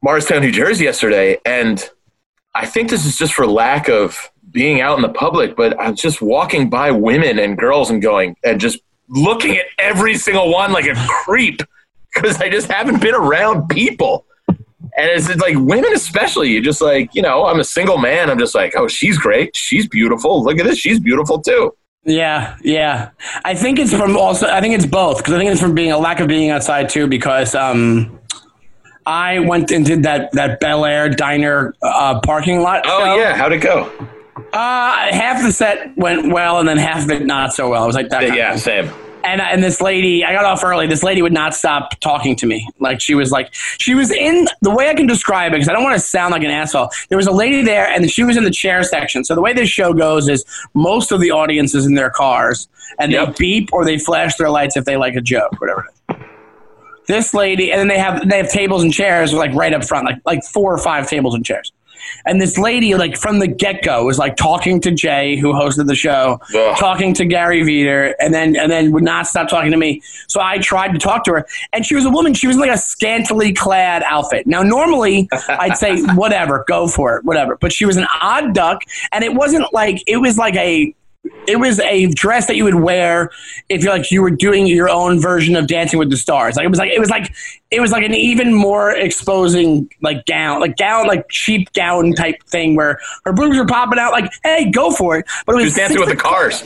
[0.03, 1.89] Morristown, New Jersey, yesterday, and
[2.55, 5.95] I think this is just for lack of being out in the public, but I'm
[5.95, 8.79] just walking by women and girls and going and just
[9.09, 11.61] looking at every single one like a creep
[12.13, 14.25] because I just haven't been around people.
[14.47, 16.49] And it's, it's like women, especially.
[16.49, 18.29] You just like, you know, I'm a single man.
[18.29, 19.55] I'm just like, oh, she's great.
[19.55, 20.43] She's beautiful.
[20.43, 20.77] Look at this.
[20.77, 21.75] She's beautiful too.
[22.05, 23.11] Yeah, yeah.
[23.43, 24.47] I think it's from also.
[24.47, 26.89] I think it's both because I think it's from being a lack of being outside
[26.89, 27.07] too.
[27.07, 28.19] Because um,
[29.05, 32.83] I went and did that that Bel Air diner uh, parking lot.
[32.85, 33.15] Oh, show.
[33.15, 33.35] yeah.
[33.35, 33.91] How'd it go?
[34.53, 37.83] Uh, half the set went well, and then half of it not so well.
[37.83, 38.35] It was like that.
[38.35, 38.89] Yeah, same.
[39.23, 40.87] And and this lady, I got off early.
[40.87, 42.67] This lady would not stop talking to me.
[42.79, 45.73] Like she was like she was in the way I can describe it because I
[45.73, 46.89] don't want to sound like an asshole.
[47.09, 49.25] There was a lady there, and she was in the chair section.
[49.25, 52.69] So the way this show goes is most of the audience is in their cars,
[52.97, 53.27] and Yep.
[53.27, 55.85] they beep or they flash their lights if they like a joke, whatever.
[57.07, 60.05] This lady, and then they have they have tables and chairs like right up front,
[60.05, 61.71] like like four or five tables and chairs.
[62.25, 65.87] And this lady, like from the get go, was like talking to Jay, who hosted
[65.87, 66.77] the show, Ugh.
[66.77, 70.01] talking to Gary Vider, and then and then would not stop talking to me.
[70.27, 72.33] So I tried to talk to her, and she was a woman.
[72.33, 74.47] She was in like a scantily clad outfit.
[74.47, 77.57] Now, normally I'd say whatever, go for it, whatever.
[77.57, 80.93] But she was an odd duck, and it wasn't like it was like a
[81.47, 83.31] it was a dress that you would wear
[83.69, 86.55] if you're like you were doing your own version of Dancing with the Stars.
[86.55, 87.33] Like it was like it was like
[87.71, 92.41] it was like an even more exposing like gown, like gown, like cheap gown type
[92.43, 94.11] thing where her boobs were popping out.
[94.11, 95.25] Like, hey, go for it.
[95.45, 96.63] But it was dancing six with the cars?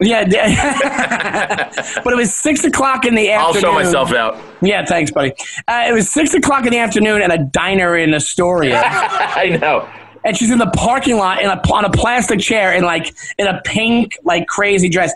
[0.00, 1.70] Yeah, yeah.
[2.04, 3.64] but it was six o'clock in the afternoon.
[3.64, 4.38] I'll show myself out.
[4.60, 5.32] Yeah, thanks, buddy.
[5.68, 8.82] Uh, it was six o'clock in the afternoon at a diner in Astoria.
[8.84, 9.88] I know.
[10.24, 13.46] And she's in the parking lot in a on a plastic chair in like in
[13.46, 15.12] a pink like crazy dress.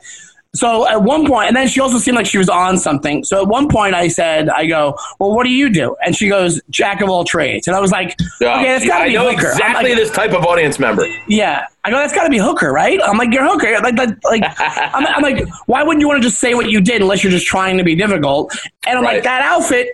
[0.54, 3.22] So at one point, and then she also seemed like she was on something.
[3.22, 6.26] So at one point, I said, "I go, well, what do you do?" And she
[6.28, 9.14] goes, "Jack of all trades." And I was like, Yeah, "Okay, that's got to be
[9.14, 11.06] hooker." Exactly like, this type of audience member.
[11.28, 14.24] yeah, I go, "That's got to be hooker, right?" I'm like, "You're hooker." Like, like,
[14.24, 17.22] like I'm, I'm like, why wouldn't you want to just say what you did unless
[17.22, 18.56] you're just trying to be difficult?
[18.86, 19.16] And I'm Right.
[19.16, 19.88] like, that outfit.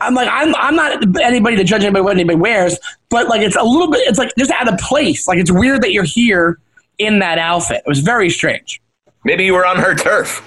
[0.00, 2.78] I'm like, I'm, I'm not anybody to judge anybody what anybody wears,
[3.10, 5.26] but like, it's a little bit, it's like just out of place.
[5.28, 6.58] Like, it's weird that you're here
[6.98, 7.78] in that outfit.
[7.78, 8.80] It was very strange.
[9.24, 10.42] Maybe you were on her turf.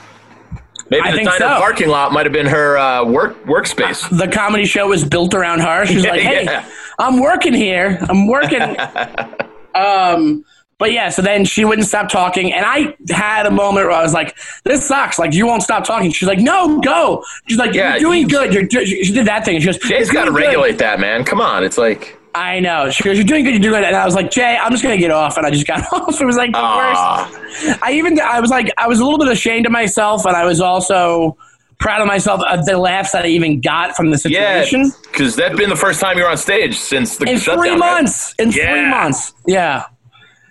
[0.90, 1.48] Maybe I the think so.
[1.48, 4.16] parking lot might have been her uh, work workspace.
[4.18, 5.86] The comedy show was built around her.
[5.86, 6.70] She's like, hey, Yeah.
[7.00, 7.98] I'm working here.
[8.10, 8.62] I'm working.
[9.76, 10.44] um,
[10.84, 14.02] but yeah, so then she wouldn't stop talking, and I had a moment where I
[14.04, 15.18] was like, "This sucks.
[15.18, 18.54] Like, you won't stop talking." She's like, "No, go." She's like, Yeah, "You're doing good.
[18.54, 18.86] You're do-.
[18.86, 21.24] she did that thing." She goes, Jay's "You're got to doing good." regulate that, man.
[21.24, 22.90] Come on, it's like I know.
[22.90, 23.52] She goes, "You're doing good.
[23.52, 25.52] You're doing good." And I was like, "Jay, I'm just gonna get off," and I
[25.52, 26.20] just got off.
[26.20, 27.80] It was like the worst.
[27.82, 30.44] I even I was like I was a little bit ashamed of myself, and I
[30.44, 31.38] was also
[31.80, 34.92] proud of myself of the laughs that I even got from the yeah, situation.
[35.14, 37.62] because that's been the first time you were on stage since the in shutdown.
[37.64, 37.80] three right?
[37.80, 38.36] months.
[38.38, 39.34] In three months.
[39.48, 39.86] Yeah.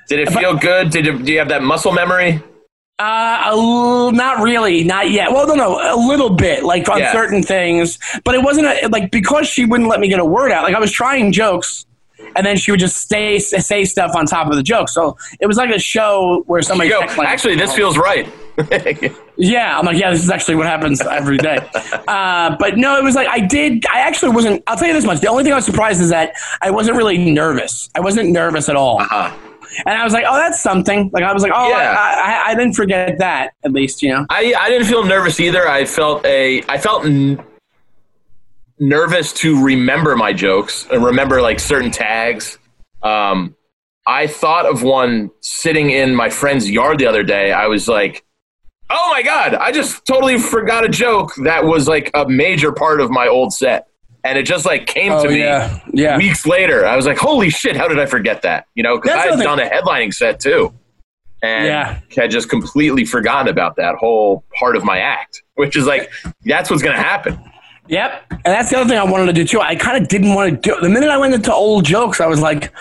[0.09, 0.91] Did it feel good?
[0.91, 2.43] Did you, do you have that muscle memory?
[2.99, 5.33] Uh, a l- not really, not yet.
[5.33, 7.13] Well, no, no, a little bit, like on Yeah.
[7.13, 10.53] certain things, but it wasn't a, like because she wouldn't let me get a word
[10.53, 10.63] out.
[10.63, 11.87] Like I was trying jokes,
[12.37, 14.89] and then she would just stay say stuff on top of the joke.
[14.89, 18.29] So it was like a show where somebody go, like, actually, this feels right.
[19.39, 21.57] Yeah, I'm like, yeah, this is actually what happens every day.
[22.07, 23.85] uh, but no, it was like I did.
[23.87, 24.63] I actually wasn't.
[24.67, 26.97] I'll tell you this much: the only thing I was surprised is that I wasn't
[26.99, 27.89] really nervous.
[27.97, 29.01] I wasn't nervous at all.
[29.01, 29.35] Uh-huh.
[29.87, 31.11] And I was like, oh, that's something.
[31.13, 31.97] Like I was like, oh, Yeah.
[31.99, 33.53] I, I, I didn't forget that.
[33.65, 34.27] At least, you know.
[34.31, 35.69] I, I didn't feel nervous either.
[35.69, 37.43] I felt a I felt n-
[38.79, 42.59] nervous to remember my jokes and remember like certain tags.
[43.03, 43.57] Um,
[44.07, 47.53] I thought of one sitting in my friend's yard the other day.
[47.53, 48.25] I was like,
[48.91, 49.55] "Oh my god!
[49.55, 53.53] I just totally forgot a joke that was like a major part of my old
[53.53, 53.87] set."
[54.25, 56.17] And it just like came Oh to me yeah, yeah.
[56.17, 56.87] weeks later.
[56.87, 57.77] I was like, "Holy shit!
[57.77, 60.73] How did I forget that?" You know, because I had done a headlining set too,
[61.43, 61.99] and Yeah.
[62.17, 65.43] had just completely forgotten about that whole part of my act.
[65.55, 66.11] Which is like,
[66.45, 67.39] that's what's going to happen.
[67.89, 68.25] Yep.
[68.31, 69.61] And that's the other thing I wanted to do too.
[69.61, 70.81] I kind of didn't want to do.
[70.81, 72.73] The minute I went into old jokes, I was like,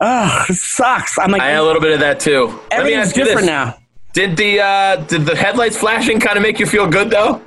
[0.00, 1.18] oh, this sucks.
[1.18, 2.60] I'm like, I had a little bit of that too.
[2.70, 3.78] Everything's different now.
[4.12, 7.40] Did the uh, did the headlights flashing kind of make you feel good though?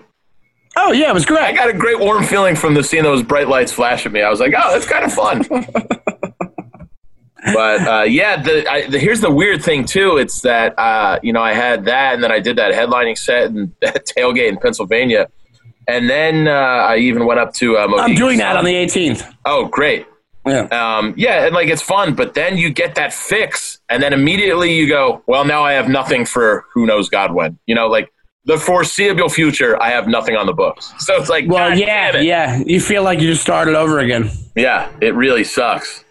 [0.76, 1.44] Oh yeah, it was great.
[1.44, 4.22] I got a great warm feeling from the seeing those bright lights flash at me.
[4.22, 5.46] I was like, oh, that's kind of fun.
[7.54, 10.18] but uh, yeah, the, I, the here's the weird thing too.
[10.18, 13.46] It's that uh, you know I had that, and then I did that headlining set
[13.46, 15.30] and that tailgate in Pennsylvania,
[15.88, 17.78] and then uh, I even went up to.
[17.78, 19.32] Uh, I'm doing that on the 18th.
[19.46, 20.08] Oh, great.
[20.46, 20.68] Yeah.
[20.72, 24.74] Um, yeah, and like it's fun, but then you get that fix, and then immediately
[24.74, 27.58] you go, well, now I have nothing for who knows God when.
[27.66, 28.13] You know, like
[28.46, 30.94] the foreseeable future, I have nothing on the books.
[31.00, 32.26] So it's like, Well, God yeah, damn it.
[32.26, 32.64] yeah.
[32.66, 34.30] You feel like you just started over again.
[34.56, 36.04] yeah, it really sucks.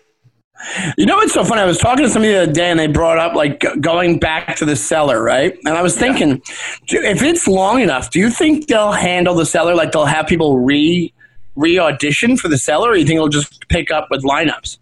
[0.96, 1.60] You know what's so funny?
[1.60, 4.54] I was talking to somebody the other day, and they brought up like going back
[4.56, 5.58] to the cellar, right?
[5.64, 6.40] And I was thinking,
[6.86, 10.28] do- if it's long enough, do you think they'll handle the cellar like they'll have
[10.28, 11.12] people re
[11.56, 14.78] re audition for the cellar, or you think it'll just pick up with lineups?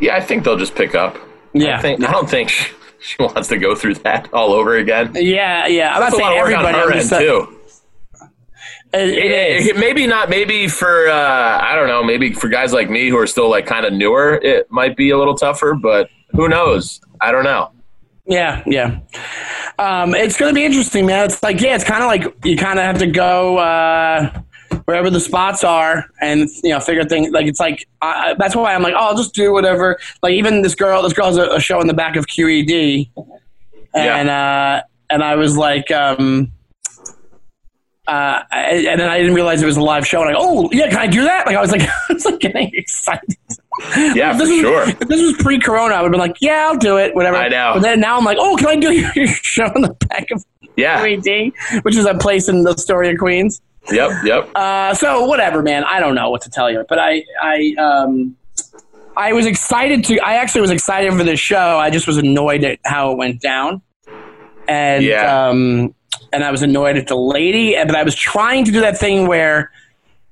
[0.00, 1.18] Yeah, I think they'll just pick up.
[1.54, 2.52] Yeah, I, think, I don't think
[3.02, 5.12] she, wants to go through that all over again.
[5.14, 5.94] yeah, yeah.
[5.94, 6.98] I'm That's a not lot saying of work on everybody.
[6.98, 7.56] her end too.
[8.92, 9.66] It- it It- is.
[9.68, 10.28] it- maybe not.
[10.28, 12.02] Maybe for uh, I don't know.
[12.02, 15.10] Maybe for guys like me who are still like kind of newer, it might be
[15.10, 15.74] a little tougher.
[15.80, 17.00] But who knows?
[17.20, 17.70] I don't know.
[18.26, 18.98] Yeah, yeah.
[19.78, 21.24] Um, it's going to be interesting, man.
[21.24, 24.30] It's like, yeah, it's kind of like you kind of have to go uh,
[24.90, 27.30] wherever the spots are and you know figure things.
[27.30, 29.98] Like it's like I, that's why I'm like, oh, I'll just do whatever.
[30.20, 33.08] Like even this girl, this girl has a, a show in the back of QED,
[33.94, 35.90] and uh, and I was like.
[35.90, 36.52] Um,
[38.08, 40.68] uh, and then I didn't realize it was a live show, and I go, "Oh,
[40.72, 43.36] yeah, can I do that?" Like I was like, I was like getting excited.
[43.96, 44.88] Yeah, If for was, sure.
[44.88, 47.48] If this was pre-corona, I would have been like, "Yeah, I'll do it, whatever." I
[47.48, 47.72] know.
[47.74, 50.44] But then now I'm like, "Oh, can I do your show in the back of
[50.76, 51.00] Yeah.
[51.00, 51.52] QED,
[51.84, 54.10] which is a place in Astoria Queens?" Yep.
[54.24, 54.50] Yep.
[54.54, 55.84] Uh, so whatever, man.
[55.84, 58.36] I don't know what to tell you, but I, I, um,
[59.16, 60.18] I was excited to.
[60.20, 61.78] I actually was excited for this show.
[61.78, 63.82] I just was annoyed at how it went down,
[64.68, 65.48] and Yeah.
[65.48, 65.94] um,
[66.32, 67.74] and I was annoyed at the lady.
[67.74, 69.70] and- But I was trying to do that thing where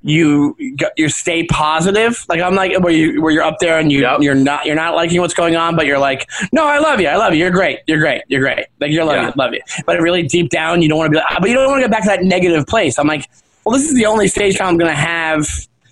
[0.03, 0.57] you
[0.97, 2.25] you stay positive.
[2.29, 4.21] Like I'm like where you where you're up there and you Yep.
[4.21, 7.09] you're not you're not liking what's going on, but you're like, no, I love you,
[7.09, 8.67] I love you, you're great, you're great, you're great.
[8.81, 9.27] Like you're love Yeah.
[9.27, 9.61] you, love you.
[9.87, 11.83] But really deep down, you don't want to be like, ah, but you don't want
[11.83, 12.97] to get back to that negative place.
[12.99, 13.29] I'm like,
[13.65, 15.47] well, this is the only stage time I'm going to have.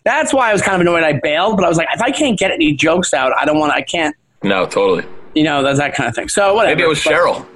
[0.05, 2.13] That's why I was kind of annoyed I bailed, but I was like, if I
[2.13, 4.15] can't get any jokes out, I don't want I can't,
[4.45, 5.05] No, totally.
[5.35, 6.29] you know, that's that kind of thing.
[6.29, 6.77] So whatever.
[6.77, 7.47] Maybe it was But- Cheryl.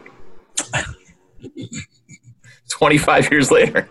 [2.71, 3.89] 25 years later.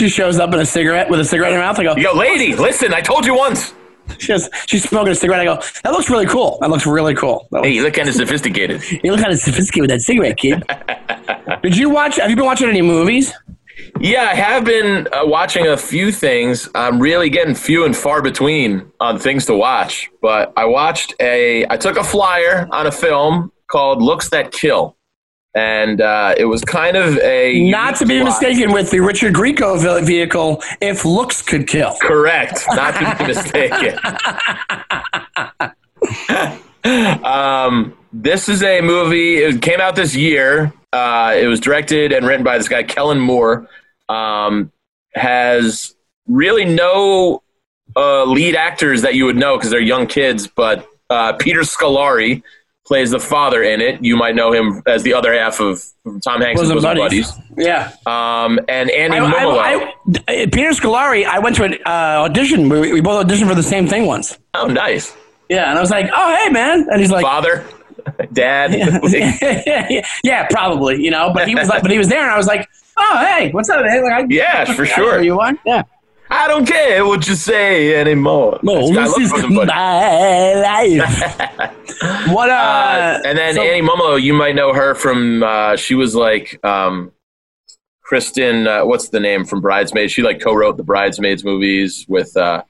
[0.00, 1.78] She shows up in a cigarette with a cigarette in her mouth.
[1.78, 3.74] I go, Yo, lady, listen, I told you once.
[4.18, 5.40] she goes, she's smoking a cigarette.
[5.40, 6.56] I go, that looks really cool.
[6.62, 7.46] That looks really cool.
[7.50, 8.82] That Hey, you look kind of sophisticated.
[9.04, 10.64] You look kind of sophisticated with that cigarette, kid.
[11.62, 12.16] Did you watch?
[12.16, 13.34] Have you been watching any movies?
[14.00, 16.66] Yeah, I have been uh, watching a few things.
[16.74, 20.08] I'm really getting few and far between on things to watch.
[20.22, 24.96] But I watched a, I took a flyer on a film called Looks That Kill.
[25.54, 27.68] And uh, it was kind of a.
[27.70, 28.40] Not to be plot.
[28.40, 30.62] mistaken with the Richard Grieco vehicle.
[30.80, 31.96] If looks could kill.
[32.00, 32.62] Correct.
[32.70, 33.98] Not to be mistaken.
[37.24, 39.38] um, this is a movie.
[39.38, 40.72] It came out this year.
[40.92, 43.68] Uh, it was directed and written by this guy, Kellen Moore.
[44.08, 44.72] Um,
[45.14, 45.94] has
[46.26, 47.42] really no
[47.96, 52.42] uh, lead actors that you would know because they're young kids, but uh, Peter Scolari
[52.90, 54.02] plays the father in it.
[54.02, 55.80] You might know him as the other half of
[56.24, 57.30] Tom Hanks' Bosom Bosom buddies.
[57.30, 57.48] Buddies.
[57.56, 57.92] Yeah.
[58.04, 59.94] Um, and Andy I, I,
[60.26, 61.24] I, Peter Scolari.
[61.24, 62.68] I went to an uh, audition.
[62.68, 64.36] We, we both auditioned for the same thing once.
[64.54, 65.16] oh, nice.
[65.48, 67.64] Yeah, and I was like, "Oh, hey, man," and he's like, Father,
[68.32, 68.72] dad.
[68.72, 71.32] "Yeah, yeah probably," you know.
[71.32, 73.68] But he was like, "But he was there," and I was like, "Oh, hey, what's
[73.68, 75.18] up, man?" Like, I, Yeah, for I sure.
[75.18, 75.52] who you are?
[75.64, 75.82] Yeah.
[76.32, 78.60] I don't care what you say anymore.
[78.62, 81.20] No, This is my life.
[82.28, 82.50] what?
[82.50, 85.42] Uh, Uh, and then so- Annie Mumolo, you might know her from.
[85.42, 87.12] Uh, she was like um,
[88.02, 88.66] Kristen.
[88.68, 90.12] Uh, what's the name from Bridesmaids?
[90.12, 92.62] She like co-wrote the Bridesmaids movies with uh,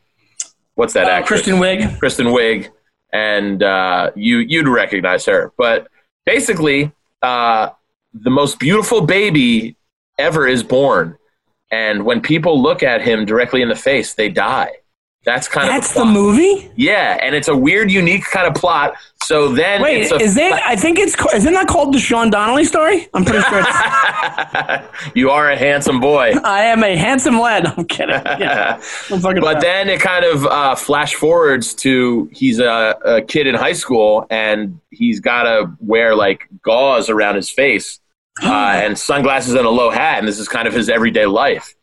[0.75, 1.42] what's that uh, actress?
[1.42, 1.99] Kristen Wiig.
[1.99, 2.68] Kristen Wiig,
[3.12, 5.53] and uh, you you'd recognize her.
[5.59, 5.88] But
[6.25, 6.92] basically,
[7.23, 7.70] uh,
[8.14, 9.77] the most beautiful baby
[10.18, 11.16] ever is born,
[11.70, 14.72] and when people look at him directly in the face, they die.
[15.22, 16.14] That's kind of That's of the plot.
[16.14, 16.70] movie.
[16.76, 18.94] Yeah, and it's a weird, unique kind of plot.
[19.22, 20.50] So then, Wait, it's a, is it?
[20.54, 21.14] I think it's.
[21.35, 23.06] Isn't that called the Sean Donnelly story?
[23.12, 23.62] I'm pretty sure.
[23.62, 26.33] It's, you are a handsome boy.
[26.44, 27.66] I am a handsome lad.
[27.76, 28.14] I'm kidding.
[28.14, 28.80] Yeah.
[29.11, 29.61] I'm But around.
[29.61, 34.26] then it kind of uh, flash forwards to he's a, a kid in high school
[34.30, 38.00] and he's got to wear like gauze around his face
[38.42, 41.74] uh, and sunglasses and a low hat, and this is kind of his everyday life.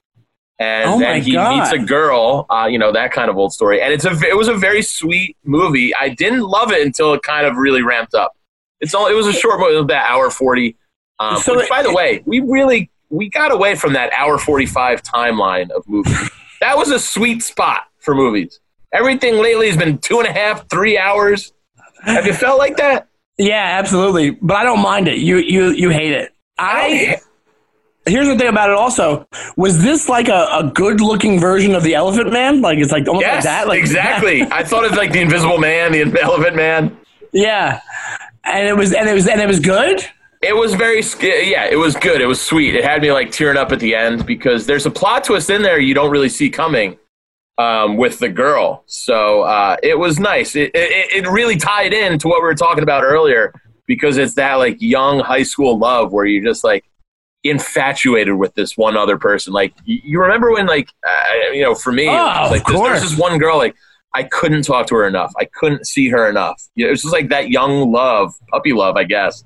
[0.60, 1.56] And Oh then he God.
[1.60, 4.36] meets a girl, uh, you know that kind of old story, and it's a it
[4.36, 5.94] was a very sweet movie.
[5.96, 8.34] I didn't love it until it kind of really ramped up.
[8.82, 10.76] It's all it was a short movie, about hour forty.
[11.20, 14.38] Um, So which, it- by the way, we really we got away from that hour
[14.40, 16.18] forty five timeline of movies.
[16.62, 18.60] that was a sweet spot for movies.
[18.94, 21.54] Everything lately has been two and a half, three hours.
[22.04, 23.08] Have you felt like that?
[23.38, 24.32] yeah, absolutely.
[24.32, 25.20] But I don't mind it.
[25.20, 26.32] You you you hate it.
[26.58, 27.18] I.
[28.06, 28.76] Here's the thing about it.
[28.78, 32.62] Also, was this like a, a good looking version of the Elephant Man?
[32.62, 33.68] Like it's like almost like that.
[33.68, 34.44] Like exactly.
[34.44, 36.98] I thought of like the Invisible Man, the Elephant Man.
[37.34, 37.82] Yeah,
[38.46, 40.06] and it was and it was and it was good.
[40.42, 42.22] It was very, yeah, it was good.
[42.22, 42.76] It was sweet.
[42.76, 45.64] It had me like tearing up at the end because there's a plot twist in
[45.64, 46.98] there you don't really see coming
[47.58, 48.84] um, with the girl.
[48.86, 50.56] So uh, it was nice.
[50.56, 53.52] It, it, it really tied in to what we were talking about earlier
[53.88, 56.86] because it's that like young high school love where you're just like
[57.44, 59.54] infatuated with this one other person.
[59.54, 62.80] Like you, you remember when like, uh, you know, for me, was Oh, like there's,
[62.82, 63.76] there's this one girl like
[64.14, 65.32] I couldn't talk to her enough.
[65.40, 66.62] I couldn't see her enough.
[66.76, 69.44] You know, it was just like that young love, puppy love, I guess,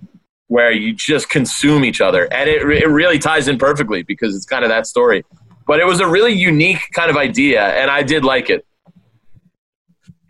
[0.48, 4.46] where you just consume each other, and it it really ties in perfectly because it's
[4.46, 5.24] kind of that story.
[5.68, 8.66] But it was a really unique kind of idea, and I did like it.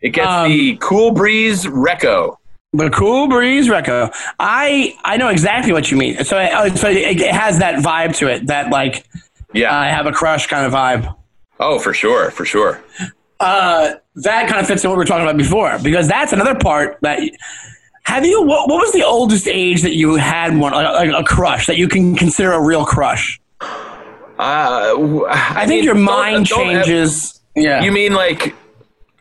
[0.01, 2.37] It gets Um, the Cool Breeze Reco.
[2.73, 4.11] The cool breeze record.
[4.39, 6.23] I I know exactly what you mean.
[6.23, 8.47] So, I, oh, so it, it has that vibe to it.
[8.47, 9.05] That like
[9.53, 9.77] Yeah.
[9.77, 11.13] I have a crush kind of vibe.
[11.59, 12.81] oh, for sure, for sure.
[13.41, 16.55] Uh, that kind of fits in what we were talking about before because that's another
[16.55, 17.19] part that.
[18.03, 18.41] Have you?
[18.41, 21.77] What, what was the oldest age that you had one like, like a crush that
[21.77, 23.39] you can consider a real crush?
[24.39, 27.39] Uh, w- I, think mean, your don't- mind don't ever- changes.
[27.55, 27.83] yeah.
[27.83, 28.55] You mean like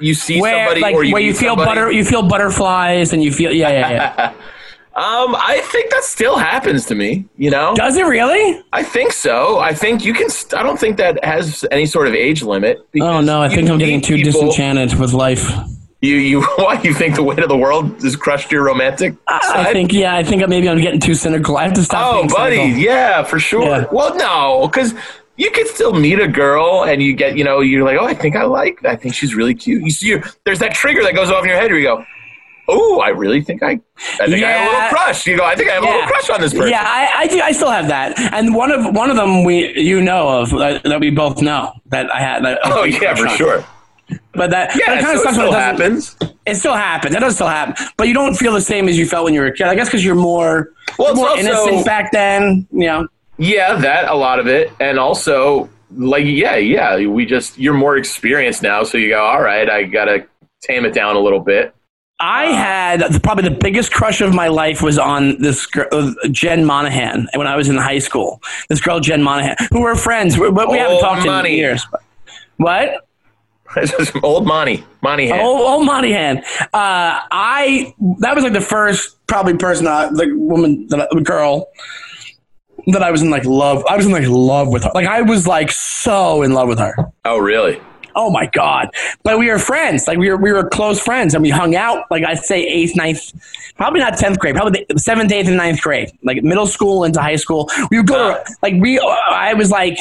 [0.01, 1.69] you see where somebody like or you where you feel somebody?
[1.71, 4.33] butter you feel butterflies and you feel yeah yeah yeah.
[4.93, 7.25] Um, I think that still happens to me.
[7.37, 8.61] You know, Does it really?
[8.73, 9.61] I think so.
[9.61, 10.29] I think you can.
[10.29, 12.87] St- I don't think that has any sort of age limit.
[13.01, 15.49] Oh no, I think I'm getting too people- disenchanted with life.
[16.03, 16.85] You you what?
[16.85, 19.15] You think the weight of the world has crushed your romantic?
[19.29, 19.73] I side?
[19.73, 21.57] think yeah, I think maybe I'm getting too cynical.
[21.57, 22.13] I have to stop.
[22.25, 22.81] Oh, buddy, cynical.
[22.81, 23.63] yeah, for sure.
[23.63, 23.85] Yeah.
[23.93, 24.93] Well, no, because
[25.41, 28.13] you could still meet a girl and you get, you know, you're like, oh, I
[28.15, 29.83] think I like, I think she's really cute.
[29.83, 32.05] You see, you there's that trigger that goes off in your head where you go,
[32.69, 33.81] oh, I really think I,
[34.21, 35.27] I think I have a little crush.
[35.27, 36.69] You go, I think I have a little crush on this person.
[36.69, 37.41] Yeah, I, I do.
[37.41, 40.79] I still have that, and one of one of them we you know of uh,
[40.85, 42.45] that we both know that I had.
[42.45, 43.65] That Oh yeah, for sure.
[44.35, 46.17] But that Yeah, it kind so of when still happens.
[46.47, 47.13] It still happens.
[47.15, 49.41] That does still happen, but you don't feel the same as you felt when you
[49.41, 49.67] were a kid.
[49.67, 52.67] I guess because you're more Well, more also- innocent back then.
[52.73, 53.09] You know.
[53.41, 57.97] Yeah, that a lot of it, and also like yeah, yeah, we just you're more
[57.97, 60.27] experienced now, so you go, all right, I gotta
[60.61, 61.75] tame it down a little bit.
[62.21, 66.13] I had the, probably the biggest crush of my life was on this girl, uh,
[66.31, 68.43] Jen Monahan, when I was in high school.
[68.69, 71.53] This girl, Jen Monahan, who were friends, but we haven't talked money.
[71.53, 71.87] in years.
[71.91, 72.03] But,
[72.59, 73.07] what?
[74.23, 75.41] Old Monty, Monty hand.
[75.43, 76.39] Oh, oh, Monahan.
[76.75, 81.69] Uh, I that was like the first probably person, I, like woman, the girl
[82.95, 83.85] that I was in like love.
[83.89, 84.91] I was in like love with her.
[84.95, 86.95] Like I was like so in love with her.
[87.25, 87.81] Oh, really?
[88.17, 88.89] Oh my god!
[89.23, 90.09] But we were friends.
[90.09, 92.11] Like we were we were close friends, and we hung out.
[92.11, 93.33] Like I'd say eighth, ninth,
[93.77, 96.11] probably not tenth grade, probably the seventh, eighth, and ninth grade.
[96.25, 97.71] Like middle school into high school.
[97.91, 98.99] We would go to like we.
[98.99, 99.99] Uh, I was like.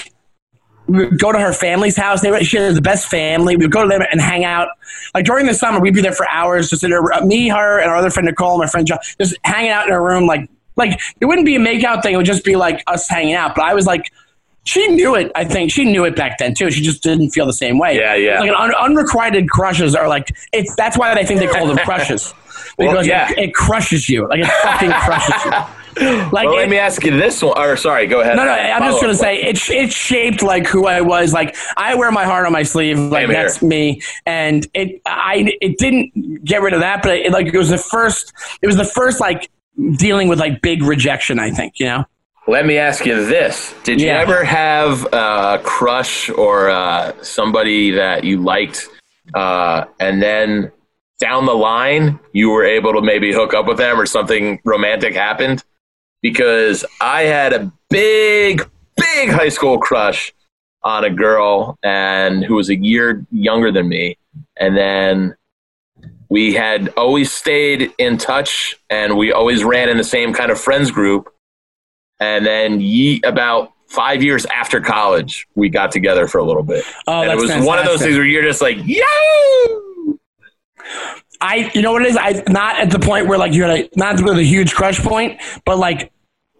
[0.87, 2.21] We would go to her family's house.
[2.21, 3.55] They were, she had the best family.
[3.55, 4.69] We would go to them and hang out.
[5.13, 6.67] Like during the summer, we'd be there for hours.
[6.67, 8.97] Just sit there, uh, me, her, and our other friend Nicole, and my friend John,
[9.19, 10.25] just hanging out in her room.
[10.25, 10.49] Like,
[10.79, 12.15] like it wouldn't be a makeout thing.
[12.15, 13.53] It would just be like us hanging out.
[13.55, 14.11] But I was like,
[14.65, 15.31] she knew it.
[15.35, 16.71] I think she knew it back then too.
[16.71, 17.97] She just didn't feel the same way.
[17.97, 18.39] Yeah, yeah.
[18.39, 20.75] Like un- unrequited crushes are like it's.
[20.75, 22.33] That's why I think they call them crushes
[22.77, 23.31] Well, because yeah.
[23.31, 24.27] it, it crushes you.
[24.27, 25.51] Like it fucking crushes you.
[25.99, 27.57] Like Well, it, let me ask you this one.
[27.59, 28.37] Or sorry, go ahead.
[28.37, 28.51] no, no.
[28.51, 29.69] I'm just gonna say it.
[29.69, 31.33] It shaped like who I was.
[31.33, 32.97] Like I wear my heart on my sleeve.
[32.97, 33.43] Like Same here.
[33.43, 34.01] that's me.
[34.25, 35.01] And it.
[35.05, 35.51] I.
[35.59, 38.31] It didn't get rid of that, but it, like it was the first.
[38.61, 39.49] It was the first like
[39.97, 41.39] dealing with like big rejection.
[41.39, 42.05] I think you know.
[42.47, 44.19] Let me ask you this: Did you Yeah.
[44.21, 48.87] ever have a crush or uh, somebody that you liked,
[49.35, 50.71] uh, and then
[51.19, 55.13] down the line you were able to maybe hook up with them or something romantic
[55.13, 55.63] happened?
[56.21, 58.67] Because I had a big,
[58.97, 60.33] big high school crush
[60.83, 64.17] on a girl and who was a year younger than me,
[64.57, 65.35] and then
[66.29, 70.59] we had always stayed in touch and we always ran in the same kind of
[70.59, 71.33] friends group
[72.19, 76.83] and then ye about five years after college, we got together for a little bit.
[77.07, 79.03] Oh, and it was one of those things where you're just like, yo!
[81.41, 82.17] I, you know what it is?
[82.17, 85.41] I not at the point where like you're like not with a huge crush point,
[85.65, 86.11] but like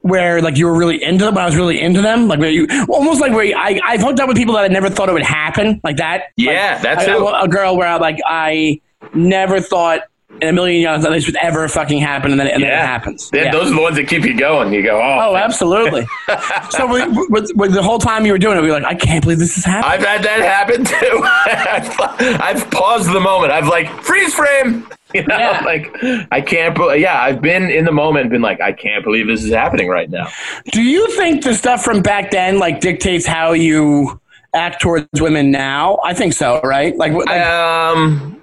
[0.01, 1.36] where like you were really into them.
[1.36, 3.99] When I was really into them, like where you almost like where you, I I've
[3.99, 6.28] hooked up with people that I never thought it would happen, like that.
[6.38, 7.22] Yeah, like, that's I, it.
[7.22, 8.80] I- a girl where I like I
[9.13, 10.01] never thought
[10.41, 12.75] in a million years that this would ever fucking happen, and then, and then it
[12.77, 13.29] happens.
[13.33, 13.51] Yeah.
[13.51, 14.71] Those are the ones that keep you going.
[14.71, 16.07] You go, oh, Oh, absolutely.
[16.69, 18.93] so with, with, with the whole time you were doing it, we were like, I
[18.95, 19.91] can't believe this is happening.
[19.91, 21.21] I've had that happen too.
[22.39, 23.51] I've, I've paused the moment.
[23.51, 24.87] I've like freeze frame.
[25.11, 25.61] You know, Yeah.
[25.65, 25.91] like
[26.31, 26.75] I can't.
[26.77, 29.87] be- Yeah, I've been in the moment, been like, I can't believe this is happening
[29.89, 30.27] right now.
[30.71, 34.21] Do you think the stuff from back then like dictates how you
[34.53, 35.97] act towards women now?
[36.03, 36.95] I think so, right?
[36.95, 38.38] Like, like Um.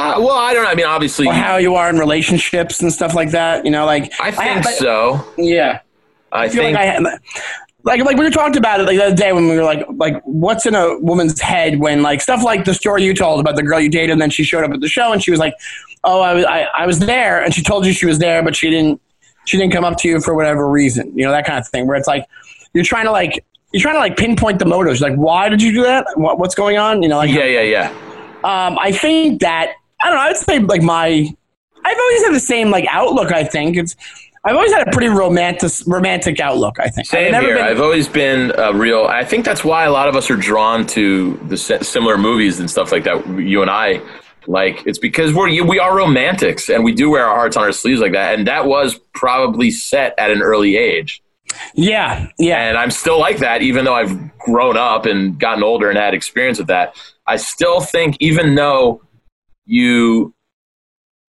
[0.00, 0.70] Uh, well, I don't know.
[0.70, 3.64] I mean, obviously, or how you are in relationships and stuff like that.
[3.64, 5.24] You know, like I think had- so.
[5.36, 5.80] Yeah,
[6.32, 7.18] I I feel think like I
[7.82, 10.20] like like we talked about it like the other day when we were like like
[10.24, 13.62] what's in a woman's head when like stuff like the story you told about the
[13.62, 15.54] girl you dated and then she showed up at the show and she was like,
[16.04, 18.54] oh I was I, I was there and she told you she was there but
[18.54, 19.00] she didn't
[19.46, 21.86] she didn't come up to you for whatever reason you know that kind of thing
[21.86, 22.26] where it's like
[22.74, 25.72] you're trying to like you're trying to like pinpoint the motives like why did you
[25.72, 27.88] do that what, what's going on you know like yeah, yeah, yeah.
[28.44, 29.72] um, I think that
[30.02, 30.22] I don't know.
[30.22, 31.06] I would say like my
[31.84, 33.32] I've always had the same like outlook.
[33.32, 33.96] I think it's
[34.44, 36.78] I've always had a pretty romantic romantic outlook.
[36.80, 37.56] I think Same I've never here.
[37.56, 39.04] been- I've always been a real.
[39.04, 42.70] I think that's why a lot of us are drawn to the similar movies and
[42.70, 43.26] stuff like that.
[43.38, 44.00] You and I
[44.46, 47.72] Like it's because we're we are romantics and we do wear our hearts on our
[47.72, 51.22] sleeves like that, and that was probably set at an early age.
[51.74, 52.68] Yeah, yeah.
[52.68, 56.14] And I'm still like that, even though I've grown up and gotten older and had
[56.14, 56.94] experience with that.
[57.26, 59.02] I still think, even though
[59.70, 60.34] you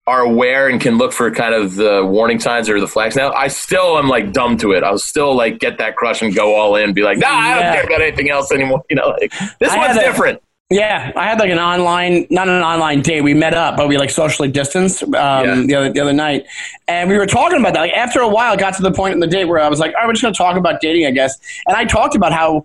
[0.07, 3.33] are aware and can look for kind of the warning signs or the flags now,
[3.33, 4.83] I still am like dumb to it.
[4.83, 7.63] I'll still like get that crush and go all in, be like, nah, I don't
[7.65, 7.75] Yeah.
[7.75, 8.83] care about anything else anymore.
[8.91, 10.43] You know, like this I one's a- different.
[10.73, 13.23] Yeah, I had like an online, not an online date.
[13.23, 15.55] We met up, but we like socially distanced um, Yeah.
[15.67, 16.47] the other the other night,
[16.87, 17.81] and we were talking about that.
[17.81, 19.81] Like after a while, it got to the point in the date where I was
[19.81, 21.37] like, "All right, we're just going to talk about dating, I guess."
[21.67, 22.63] And I talked about how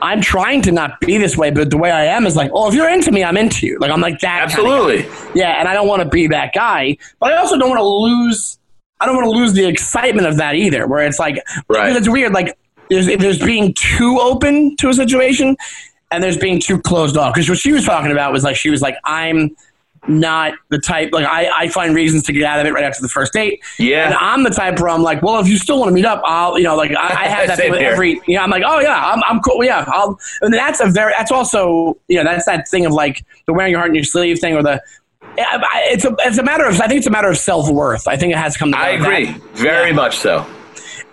[0.00, 2.68] I'm trying to not be this way, but the way I am is like, "Oh,
[2.68, 4.50] if you're into me, I'm into you." Like I'm like that.
[4.50, 4.74] kind of.
[4.74, 5.40] Absolutely.
[5.40, 7.84] Yeah, and I don't want to be that guy, but I also don't want to
[7.86, 8.58] lose.
[9.00, 10.86] I don't want to lose the excitement of that either.
[10.88, 11.94] Where it's like, Right.
[11.94, 12.32] it's weird.
[12.32, 12.58] Like
[12.90, 15.56] there's there's being too open to a situation,
[16.10, 17.34] and there's being too closed off.
[17.34, 19.54] Because what she was talking about was like she was like, I'm
[20.06, 23.02] not the type like I, I find reasons to get out of it right after
[23.02, 23.62] the first date.
[23.78, 24.06] Yeah.
[24.06, 26.22] And I'm the type where I'm like, well, if you still want to meet up,
[26.24, 27.90] I'll, you know, like I, I have that thing with here.
[27.90, 29.64] every, you know, I'm like, oh yeah, I'm, I'm cool.
[29.64, 29.84] Yeah.
[29.88, 33.52] I'll, and that's a very, that's also, you know, that's that thing of like the
[33.52, 34.82] wearing your heart in your sleeve thing or the,
[35.36, 38.08] it's a, it's a matter of, I think it's a matter of self worth.
[38.08, 39.34] I think it has come to I agree.
[39.54, 40.46] Very much so.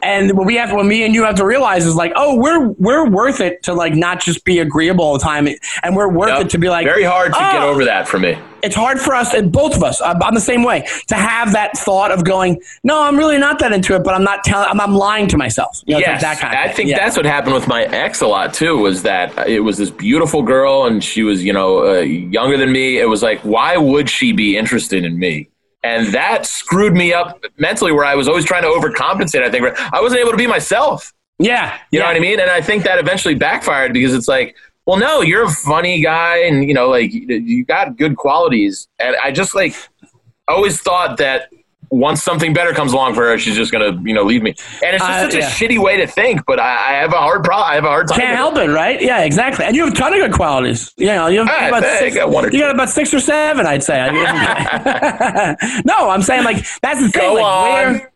[0.05, 2.67] And what we have, what me and you have to realize is like, oh, we're
[2.69, 5.47] we're worth it to like not just be agreeable all the time,
[5.83, 6.41] and we're worth Yep.
[6.41, 8.37] it to be like very hard to get "Oh." over that for me.
[8.63, 11.51] It's hard for us, and both of us, I'm I'm the same way, to have
[11.53, 14.67] that thought of going, no, I'm really not that into it, but I'm not telling,
[14.69, 15.81] I'm, I'm lying to myself.
[15.85, 16.75] You know, like Yes, that kind of I thing.
[16.75, 16.97] think Yeah.
[16.99, 18.77] that's what happened with my ex a lot too.
[18.77, 22.71] Was that it was this beautiful girl and she was you know uh, younger than
[22.71, 22.97] me.
[22.99, 25.47] It was like, why would she be interested in me?
[25.85, 29.43] And that screwed me up mentally, where I was always trying to overcompensate.
[29.43, 31.13] I think I wasn't able to be myself.
[31.37, 32.39] yeah, You know what I mean?
[32.39, 34.55] And I think that eventually backfired because it's like,
[34.87, 38.87] well, no, you're a funny guy, and you know, like you got good qualities.
[38.99, 39.75] And I just like
[40.47, 41.49] always thought that
[41.89, 44.51] once something better comes along for her, she's just gonna you know leave me.
[44.83, 46.41] And it's just Uh, such a shitty way to think.
[46.45, 47.69] But I, I have a hard problem.
[47.69, 48.19] I have a hard time.
[48.19, 49.01] Can't help it, right?
[49.01, 49.65] Yeah, exactly.
[49.65, 50.93] And you have a ton of good qualities.
[50.97, 52.59] You know, you have Ah, about six, got one or you two.
[52.59, 53.95] got about six or seven, I'd say.
[55.85, 57.21] no, I'm saying like that's the thing.
[57.21, 57.93] Go like, on.
[57.93, 58.11] We're,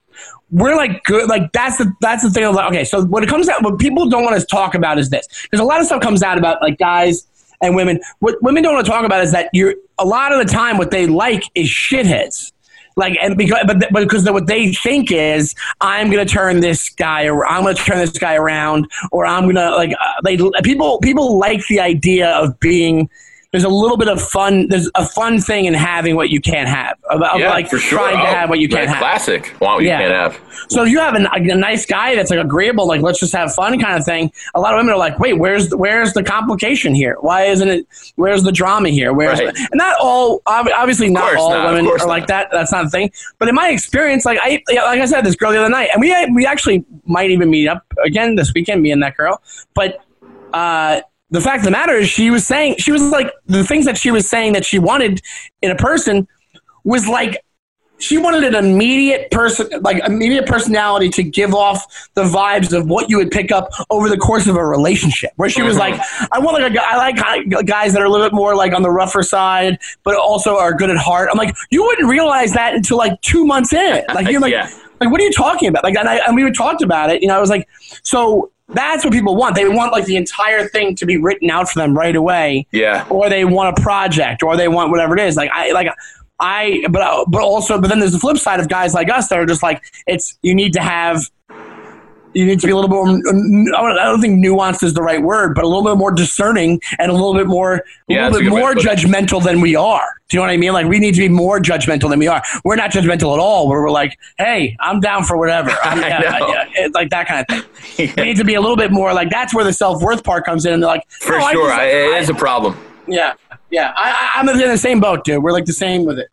[0.51, 1.29] we're like good.
[1.29, 2.51] Like that's the that's the thing.
[2.53, 5.09] Like, okay, so when it comes out, what people don't want to talk about is
[5.09, 5.27] this.
[5.51, 7.27] There's a lot of stuff comes out about like guys
[7.61, 7.99] and women.
[8.19, 10.77] What women don't want to talk about is that you're a lot of the time
[10.77, 12.51] what they like is shitheads.
[12.99, 17.47] Like and because but because what they think is I'm gonna turn this guy or
[17.47, 21.65] I'm gonna turn this guy around or I'm gonna like uh, they people people like
[21.67, 23.09] the idea of being
[23.51, 26.69] there's a little bit of fun there's a fun thing in having what you can't
[26.69, 27.97] have of, of, yeah, like for sure.
[27.97, 29.55] trying to Oh, have what you can't have Classic.
[29.59, 30.39] Want what you can't have.
[30.69, 33.51] so if you have a, a nice guy that's like agreeable, like let's just have
[33.55, 34.31] fun kind of thing.
[34.53, 37.17] A lot of women are like, wait, where's the, where's the complication here?
[37.21, 37.87] Why isn't it?
[38.17, 39.13] Where's the drama here?
[39.13, 39.53] Where's Right.
[39.55, 42.49] the, and not all obviously not all not, women are like that.
[42.51, 43.11] That's not a thing.
[43.39, 45.99] But in my experience, like I like I said, this girl the other night, and
[46.01, 49.41] we we actually might even meet up again this weekend, me and that girl.
[49.73, 50.05] But
[50.53, 53.85] uh, the fact of the matter is, she was saying she was like the things
[53.85, 55.21] that she was saying that she wanted
[55.61, 56.27] in a person
[56.83, 57.43] was like
[57.99, 63.09] she wanted an immediate person, like immediate personality to give off the vibes of what
[63.09, 65.31] you would pick up over the course of a relationship.
[65.35, 66.25] Where she was like, mm-hmm.
[66.31, 68.73] I want like a guy, I like guys that are a little bit more like
[68.73, 71.29] on the rougher side, but also are good at heart.
[71.29, 74.03] I'm like, you wouldn't realize that until like two months in.
[74.13, 74.69] Like you're like, Yeah.
[75.01, 75.83] like what are you talking about?
[75.83, 77.21] Like, and, I, and we talked about it.
[77.21, 77.67] You know, I was like,
[78.01, 79.55] so that's what people want.
[79.55, 83.05] They want like the entire thing to be written out for them right away Yeah.
[83.09, 85.87] or they want a project or they want whatever it is like i like
[86.39, 89.39] i but but also but then there's the flip side of guys like us that
[89.39, 91.29] are just like it's you need to have
[92.33, 95.21] you need to be a little bit more I don't- think nuanced is the right
[95.21, 98.39] word but a little bit more discerning and a little bit more a Yeah, little
[98.39, 100.73] bit good way to more judgmental than we are do you know what i mean
[100.73, 103.67] like we need to be more judgmental than we are we're not judgmental at all
[103.67, 106.47] where we're like hey i'm down for whatever I'm, I yeah, know.
[106.49, 109.13] yeah, it's like that kind of thing we need to be a little bit more
[109.13, 111.67] like that's where the self-worth part comes in and they're like For "No, I sure.
[111.69, 112.77] just- I, it I- is a problem.
[113.07, 113.33] yeah,
[113.71, 113.91] yeah.
[113.95, 115.41] I, I'm in the same boat, dude.
[115.43, 116.27] We're like the same with it.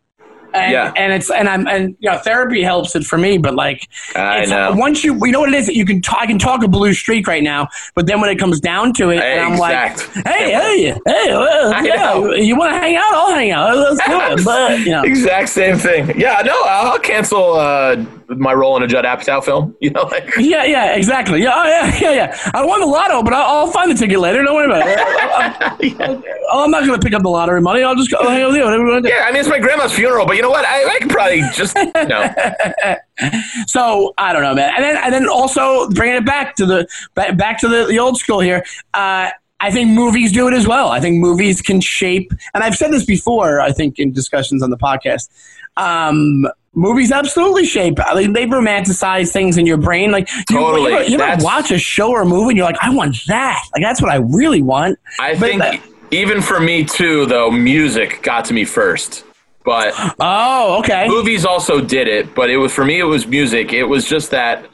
[0.57, 0.93] And, Yeah.
[0.95, 4.39] and it's and I'm and you know therapy helps it for me, but like I
[4.41, 4.73] it's, know.
[4.75, 6.67] once you you know what it is that you can talk, I can talk a
[6.67, 10.15] blue streak right now, but then when it comes down to it, and I'm Exact.
[10.15, 12.33] like, hey, hey, hey, well, I yeah, know.
[12.33, 13.03] you want to hang out?
[13.13, 13.77] I'll hang out.
[13.77, 14.43] Let's do it.
[14.45, 16.19] But you know, Exact same thing.
[16.19, 19.75] Yeah, no, I'll cancel uh, my role in a Judd Apatow film.
[19.87, 21.41] You know, like yeah, yeah, exactly.
[21.41, 22.51] Yeah, oh, yeah, yeah, yeah.
[22.53, 24.43] I won the lotto, but I'll, I'll find the ticket later.
[24.43, 26.01] Don't worry about it.
[26.01, 27.83] I'm, I'm not gonna pick up the lottery money.
[27.83, 28.63] I'll just go hang with you.
[28.63, 29.07] Whatever you do.
[29.09, 29.25] yeah.
[29.27, 30.65] I mean, it's my grandma's funeral, but you know what?
[30.65, 32.33] I, I could probably just you know.
[33.67, 34.71] So I don't know, man.
[34.75, 37.99] And then and then also bringing it back to the back, back to the, the
[37.99, 38.63] old school here.
[38.93, 40.89] Uh, I think movies do it as well.
[40.89, 43.59] I think movies can shape, and I've said this before.
[43.59, 45.29] I think in discussions on the podcast,
[45.77, 46.47] um,
[46.77, 47.97] movies absolutely shape.
[47.99, 50.11] I mean, they romanticize things in your brain.
[50.11, 50.91] Like you- Totally.
[51.09, 53.61] you, ever, you watch a show or a movie, and you're like, I want that.
[53.73, 54.97] Like that's what I really want.
[55.19, 59.25] I But think that- even for me too, though, music got to me first.
[59.65, 61.09] But oh, okay.
[61.09, 62.33] movies also did it.
[62.33, 63.73] But it was for me, it was music.
[63.73, 64.65] It was just that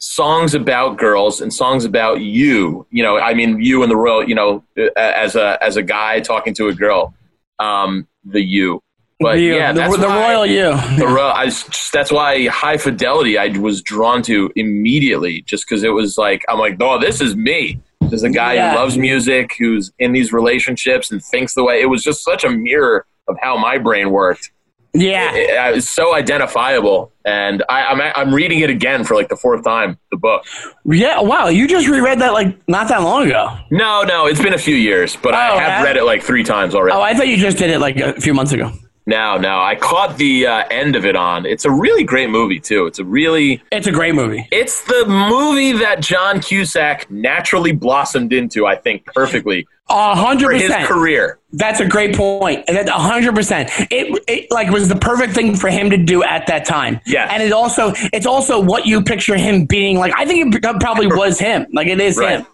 [0.00, 2.86] songs about girls and songs about you.
[2.90, 4.28] You know, I mean, you and the royal.
[4.28, 4.64] You know,
[4.96, 7.14] as a as a guy talking to a girl,
[7.58, 8.82] um, the you.
[9.20, 10.70] But You, yeah, the, the royal you.
[10.96, 15.82] the ro- I s- that's why high fidelity I was drawn to immediately just because
[15.82, 18.70] it was like I'm like oh this is me there's a guy Yeah.
[18.72, 22.44] who loves music who's in these relationships and thinks the way it was just such
[22.44, 24.52] a mirror of how my brain worked
[24.94, 25.34] Yeah.
[25.34, 29.36] it, it was so identifiable and I, I'm I'm reading it again for like the
[29.36, 30.44] fourth time the book
[30.84, 33.56] Yeah, wow, you just reread that like not that long ago.
[33.72, 36.22] no no it's been a few years but I Oh, have have- read it like
[36.22, 38.70] three times already Oh, I thought you just did it like a few months ago.
[39.08, 39.58] Now no.
[39.58, 42.98] I caught the uh, end of it on it's a really great movie too it's
[43.00, 44.46] a really It's a great movie.
[44.52, 50.52] It's the movie that John Cusack naturally blossomed into, I think, perfectly A hundred for
[50.52, 50.86] his percent.
[50.88, 51.38] career.
[51.52, 52.64] That's a great point.
[52.68, 53.70] And that a hundred percent.
[53.90, 57.00] It it like was the perfect thing for him to do at that time.
[57.06, 57.28] Yeah.
[57.32, 60.12] And it also it's also what you picture him being like.
[60.16, 61.66] I think it probably was him.
[61.72, 62.40] Like it is Right.
[62.40, 62.46] him.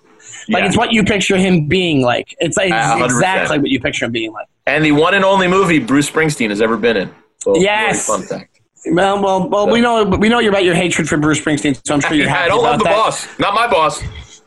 [0.48, 0.68] Like Yeah.
[0.68, 2.34] it's what you picture him being like.
[2.38, 2.68] It's like
[3.02, 4.46] exactly what you picture him being like.
[4.66, 7.14] And the one and only movie Bruce Springsteen has ever been in.
[7.38, 8.08] So, Yes.
[8.08, 8.50] really fun fact.
[8.86, 9.70] Well, well, well.
[9.70, 12.28] We know we know you're about your hatred for Bruce Springsteen, so I'm sure you're
[12.36, 12.92] happy I don't love the that.
[12.94, 13.26] boss.
[13.38, 14.02] Not my boss.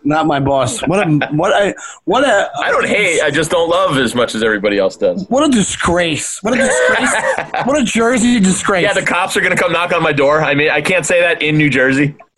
[0.07, 0.79] Not my boss.
[0.87, 3.21] What a what a what a I don't hate.
[3.21, 5.27] I just don't love as much as everybody else does.
[5.27, 6.41] what a disgrace.
[6.41, 7.13] What a disgrace.
[7.65, 8.83] what a Jersey disgrace.
[8.83, 10.41] Yeah, the cops are gonna come knock on my door.
[10.41, 12.15] I mean, I can't say that in New Jersey.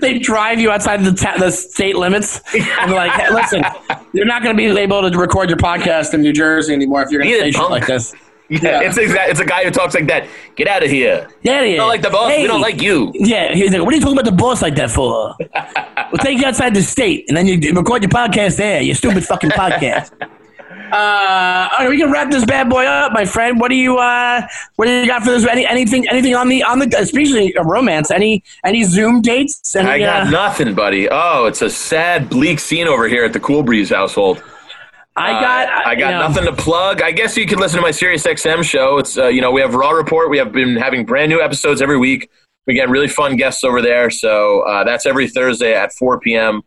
[0.00, 3.62] they drive you outside the ta- the state limits and like, hey, listen,
[4.12, 7.10] you're not going to be able to record your podcast in New Jersey anymore if
[7.10, 8.14] you're going to say shit like this.
[8.48, 9.30] Yeah, it's exact.
[9.30, 10.28] It's a guy who talks like that.
[10.54, 11.28] Get out of here.
[11.42, 11.70] Yeah, yeah.
[11.72, 12.30] We don't like the boss.
[12.30, 12.42] Hey.
[12.42, 13.10] We don't like you.
[13.14, 15.34] Yeah, he's like, what are you talking about the boss like that for?
[16.12, 18.80] we'll take you outside the state, and then you record your podcast there.
[18.80, 20.12] Your stupid fucking podcast.
[20.92, 23.58] Uh, all right, we can wrap this bad boy up, my friend.
[23.58, 25.44] What do you uh, what do you got for this?
[25.44, 28.12] Any anything anything on the on the especially a romance?
[28.12, 29.74] Any any Zoom dates?
[29.74, 31.08] Any, I got uh, nothing, buddy.
[31.10, 34.44] Oh, it's a sad, bleak scene over here at the Cool Breeze household.
[35.16, 37.02] I got Uh, I got you know, nothing to plug.
[37.02, 38.98] I guess you can listen to my Sirius XM show.
[38.98, 40.30] It's uh, you know we have Raw Report.
[40.30, 42.30] We have been having brand new episodes every week.
[42.66, 44.10] We get really fun guests over there.
[44.10, 46.62] So uh, that's every Thursday at 4 p.m.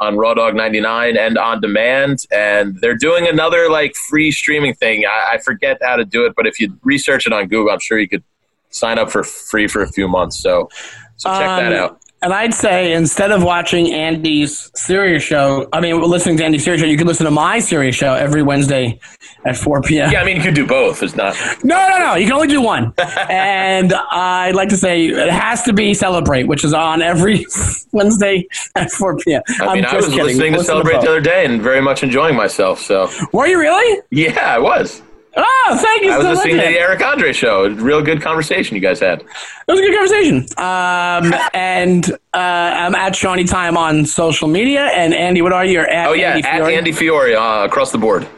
[0.00, 2.24] on Raw Dog 99 and on demand.
[2.32, 5.04] And they're doing another like free streaming thing.
[5.04, 7.80] I, I forget how to do it, but if you research it on Google, I'm
[7.80, 8.24] sure you could
[8.70, 10.38] sign up for free for a few months.
[10.38, 10.70] So
[11.16, 12.00] so check that Um, out.
[12.22, 16.80] And I'd say instead of watching Andy's serious show, I mean, listening to Andy's serious
[16.80, 19.00] show, you can listen to my serious show every Wednesday
[19.44, 20.12] at 4 p.m.
[20.12, 21.02] Yeah, I mean you could do both.
[21.02, 21.36] It's not.
[21.64, 22.14] No, no, no.
[22.14, 22.94] You can only do one.
[23.28, 27.44] and I'd like to say it has to be Celebrate, which is on every
[27.92, 28.46] Wednesday
[28.76, 29.42] at 4 p.m.
[29.60, 30.24] I mean, I'm I just was kidding.
[30.26, 31.02] listening to Listen Celebrate both.
[31.04, 32.80] the other day and very much enjoying myself.
[32.80, 34.00] So Were you really?
[34.10, 35.02] yeah, I was.
[35.34, 37.68] Oh, thank you I was so listening to the Eric Andre show.
[37.68, 39.20] Real good conversation you guys had.
[39.20, 39.26] It
[39.66, 40.36] was a good conversation.
[40.58, 44.90] Um, and uh, I'm at Shawnee Time on social media.
[44.94, 45.72] And Andy, what are you?
[45.72, 48.28] You're at Oh yeah, Andy at Andy Fiore uh, across the board.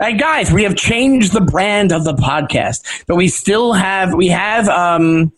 [0.00, 4.28] Hey guys, we have changed the brand of the podcast, but we still have we
[4.28, 5.32] have um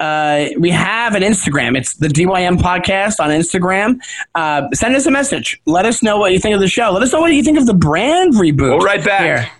[0.00, 1.76] uh we have an Instagram.
[1.76, 3.98] It's the DYM podcast on Instagram.
[4.34, 5.60] Uh, send us a message.
[5.66, 6.90] Let us know what you think of the show.
[6.90, 8.70] Let us know what you think of the brand reboot.
[8.70, 9.20] We'll write back.
[9.20, 9.50] Here.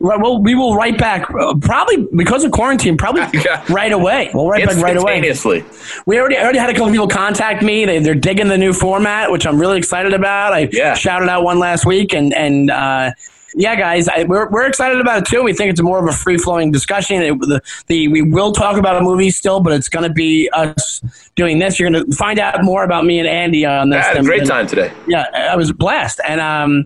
[0.00, 2.96] Right, well, we will write back uh, probably because of quarantine.
[2.96, 3.22] Probably
[3.68, 4.30] right away.
[4.34, 5.18] We'll write back right away.
[5.18, 5.64] Instantaneously.
[6.06, 7.84] We already already had a couple people contact me.
[7.84, 10.52] They, they're digging the new format, which I'm really excited about.
[10.52, 10.94] I Yeah.
[10.94, 13.10] shouted out one last week, and and uh,
[13.54, 15.42] yeah, guys, I, we're we're excited about it too.
[15.42, 17.22] We think it's more of a free flowing discussion.
[17.22, 20.50] It, the, the we will talk about a movie still, but it's going to be
[20.52, 21.00] us
[21.34, 21.80] doing this.
[21.80, 24.04] You're going to find out more about me and Andy on this.
[24.04, 24.92] I had a great than- time today.
[25.06, 26.20] yeah, I was blessed.
[26.28, 26.84] And um,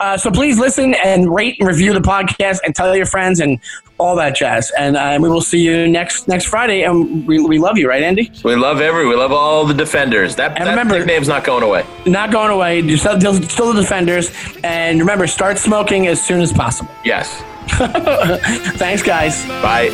[0.00, 3.58] uh, so please listen and rate and review the podcast and tell your friends and
[3.98, 4.72] all that jazz.
[4.78, 6.82] And uh, we will see you next next Friday.
[6.82, 8.30] And we, we love you, right, Andy?
[8.44, 9.06] We love every.
[9.06, 10.34] We love all the defenders.
[10.36, 11.86] That, And that remember- nickname's not going away.
[12.06, 12.80] Not going away.
[12.80, 14.32] You're still, still the defenders.
[14.64, 16.90] And remember, start smoking as soon as possible.
[17.04, 17.42] Yes.
[18.78, 19.46] Thanks, guys.
[19.46, 19.90] Bye.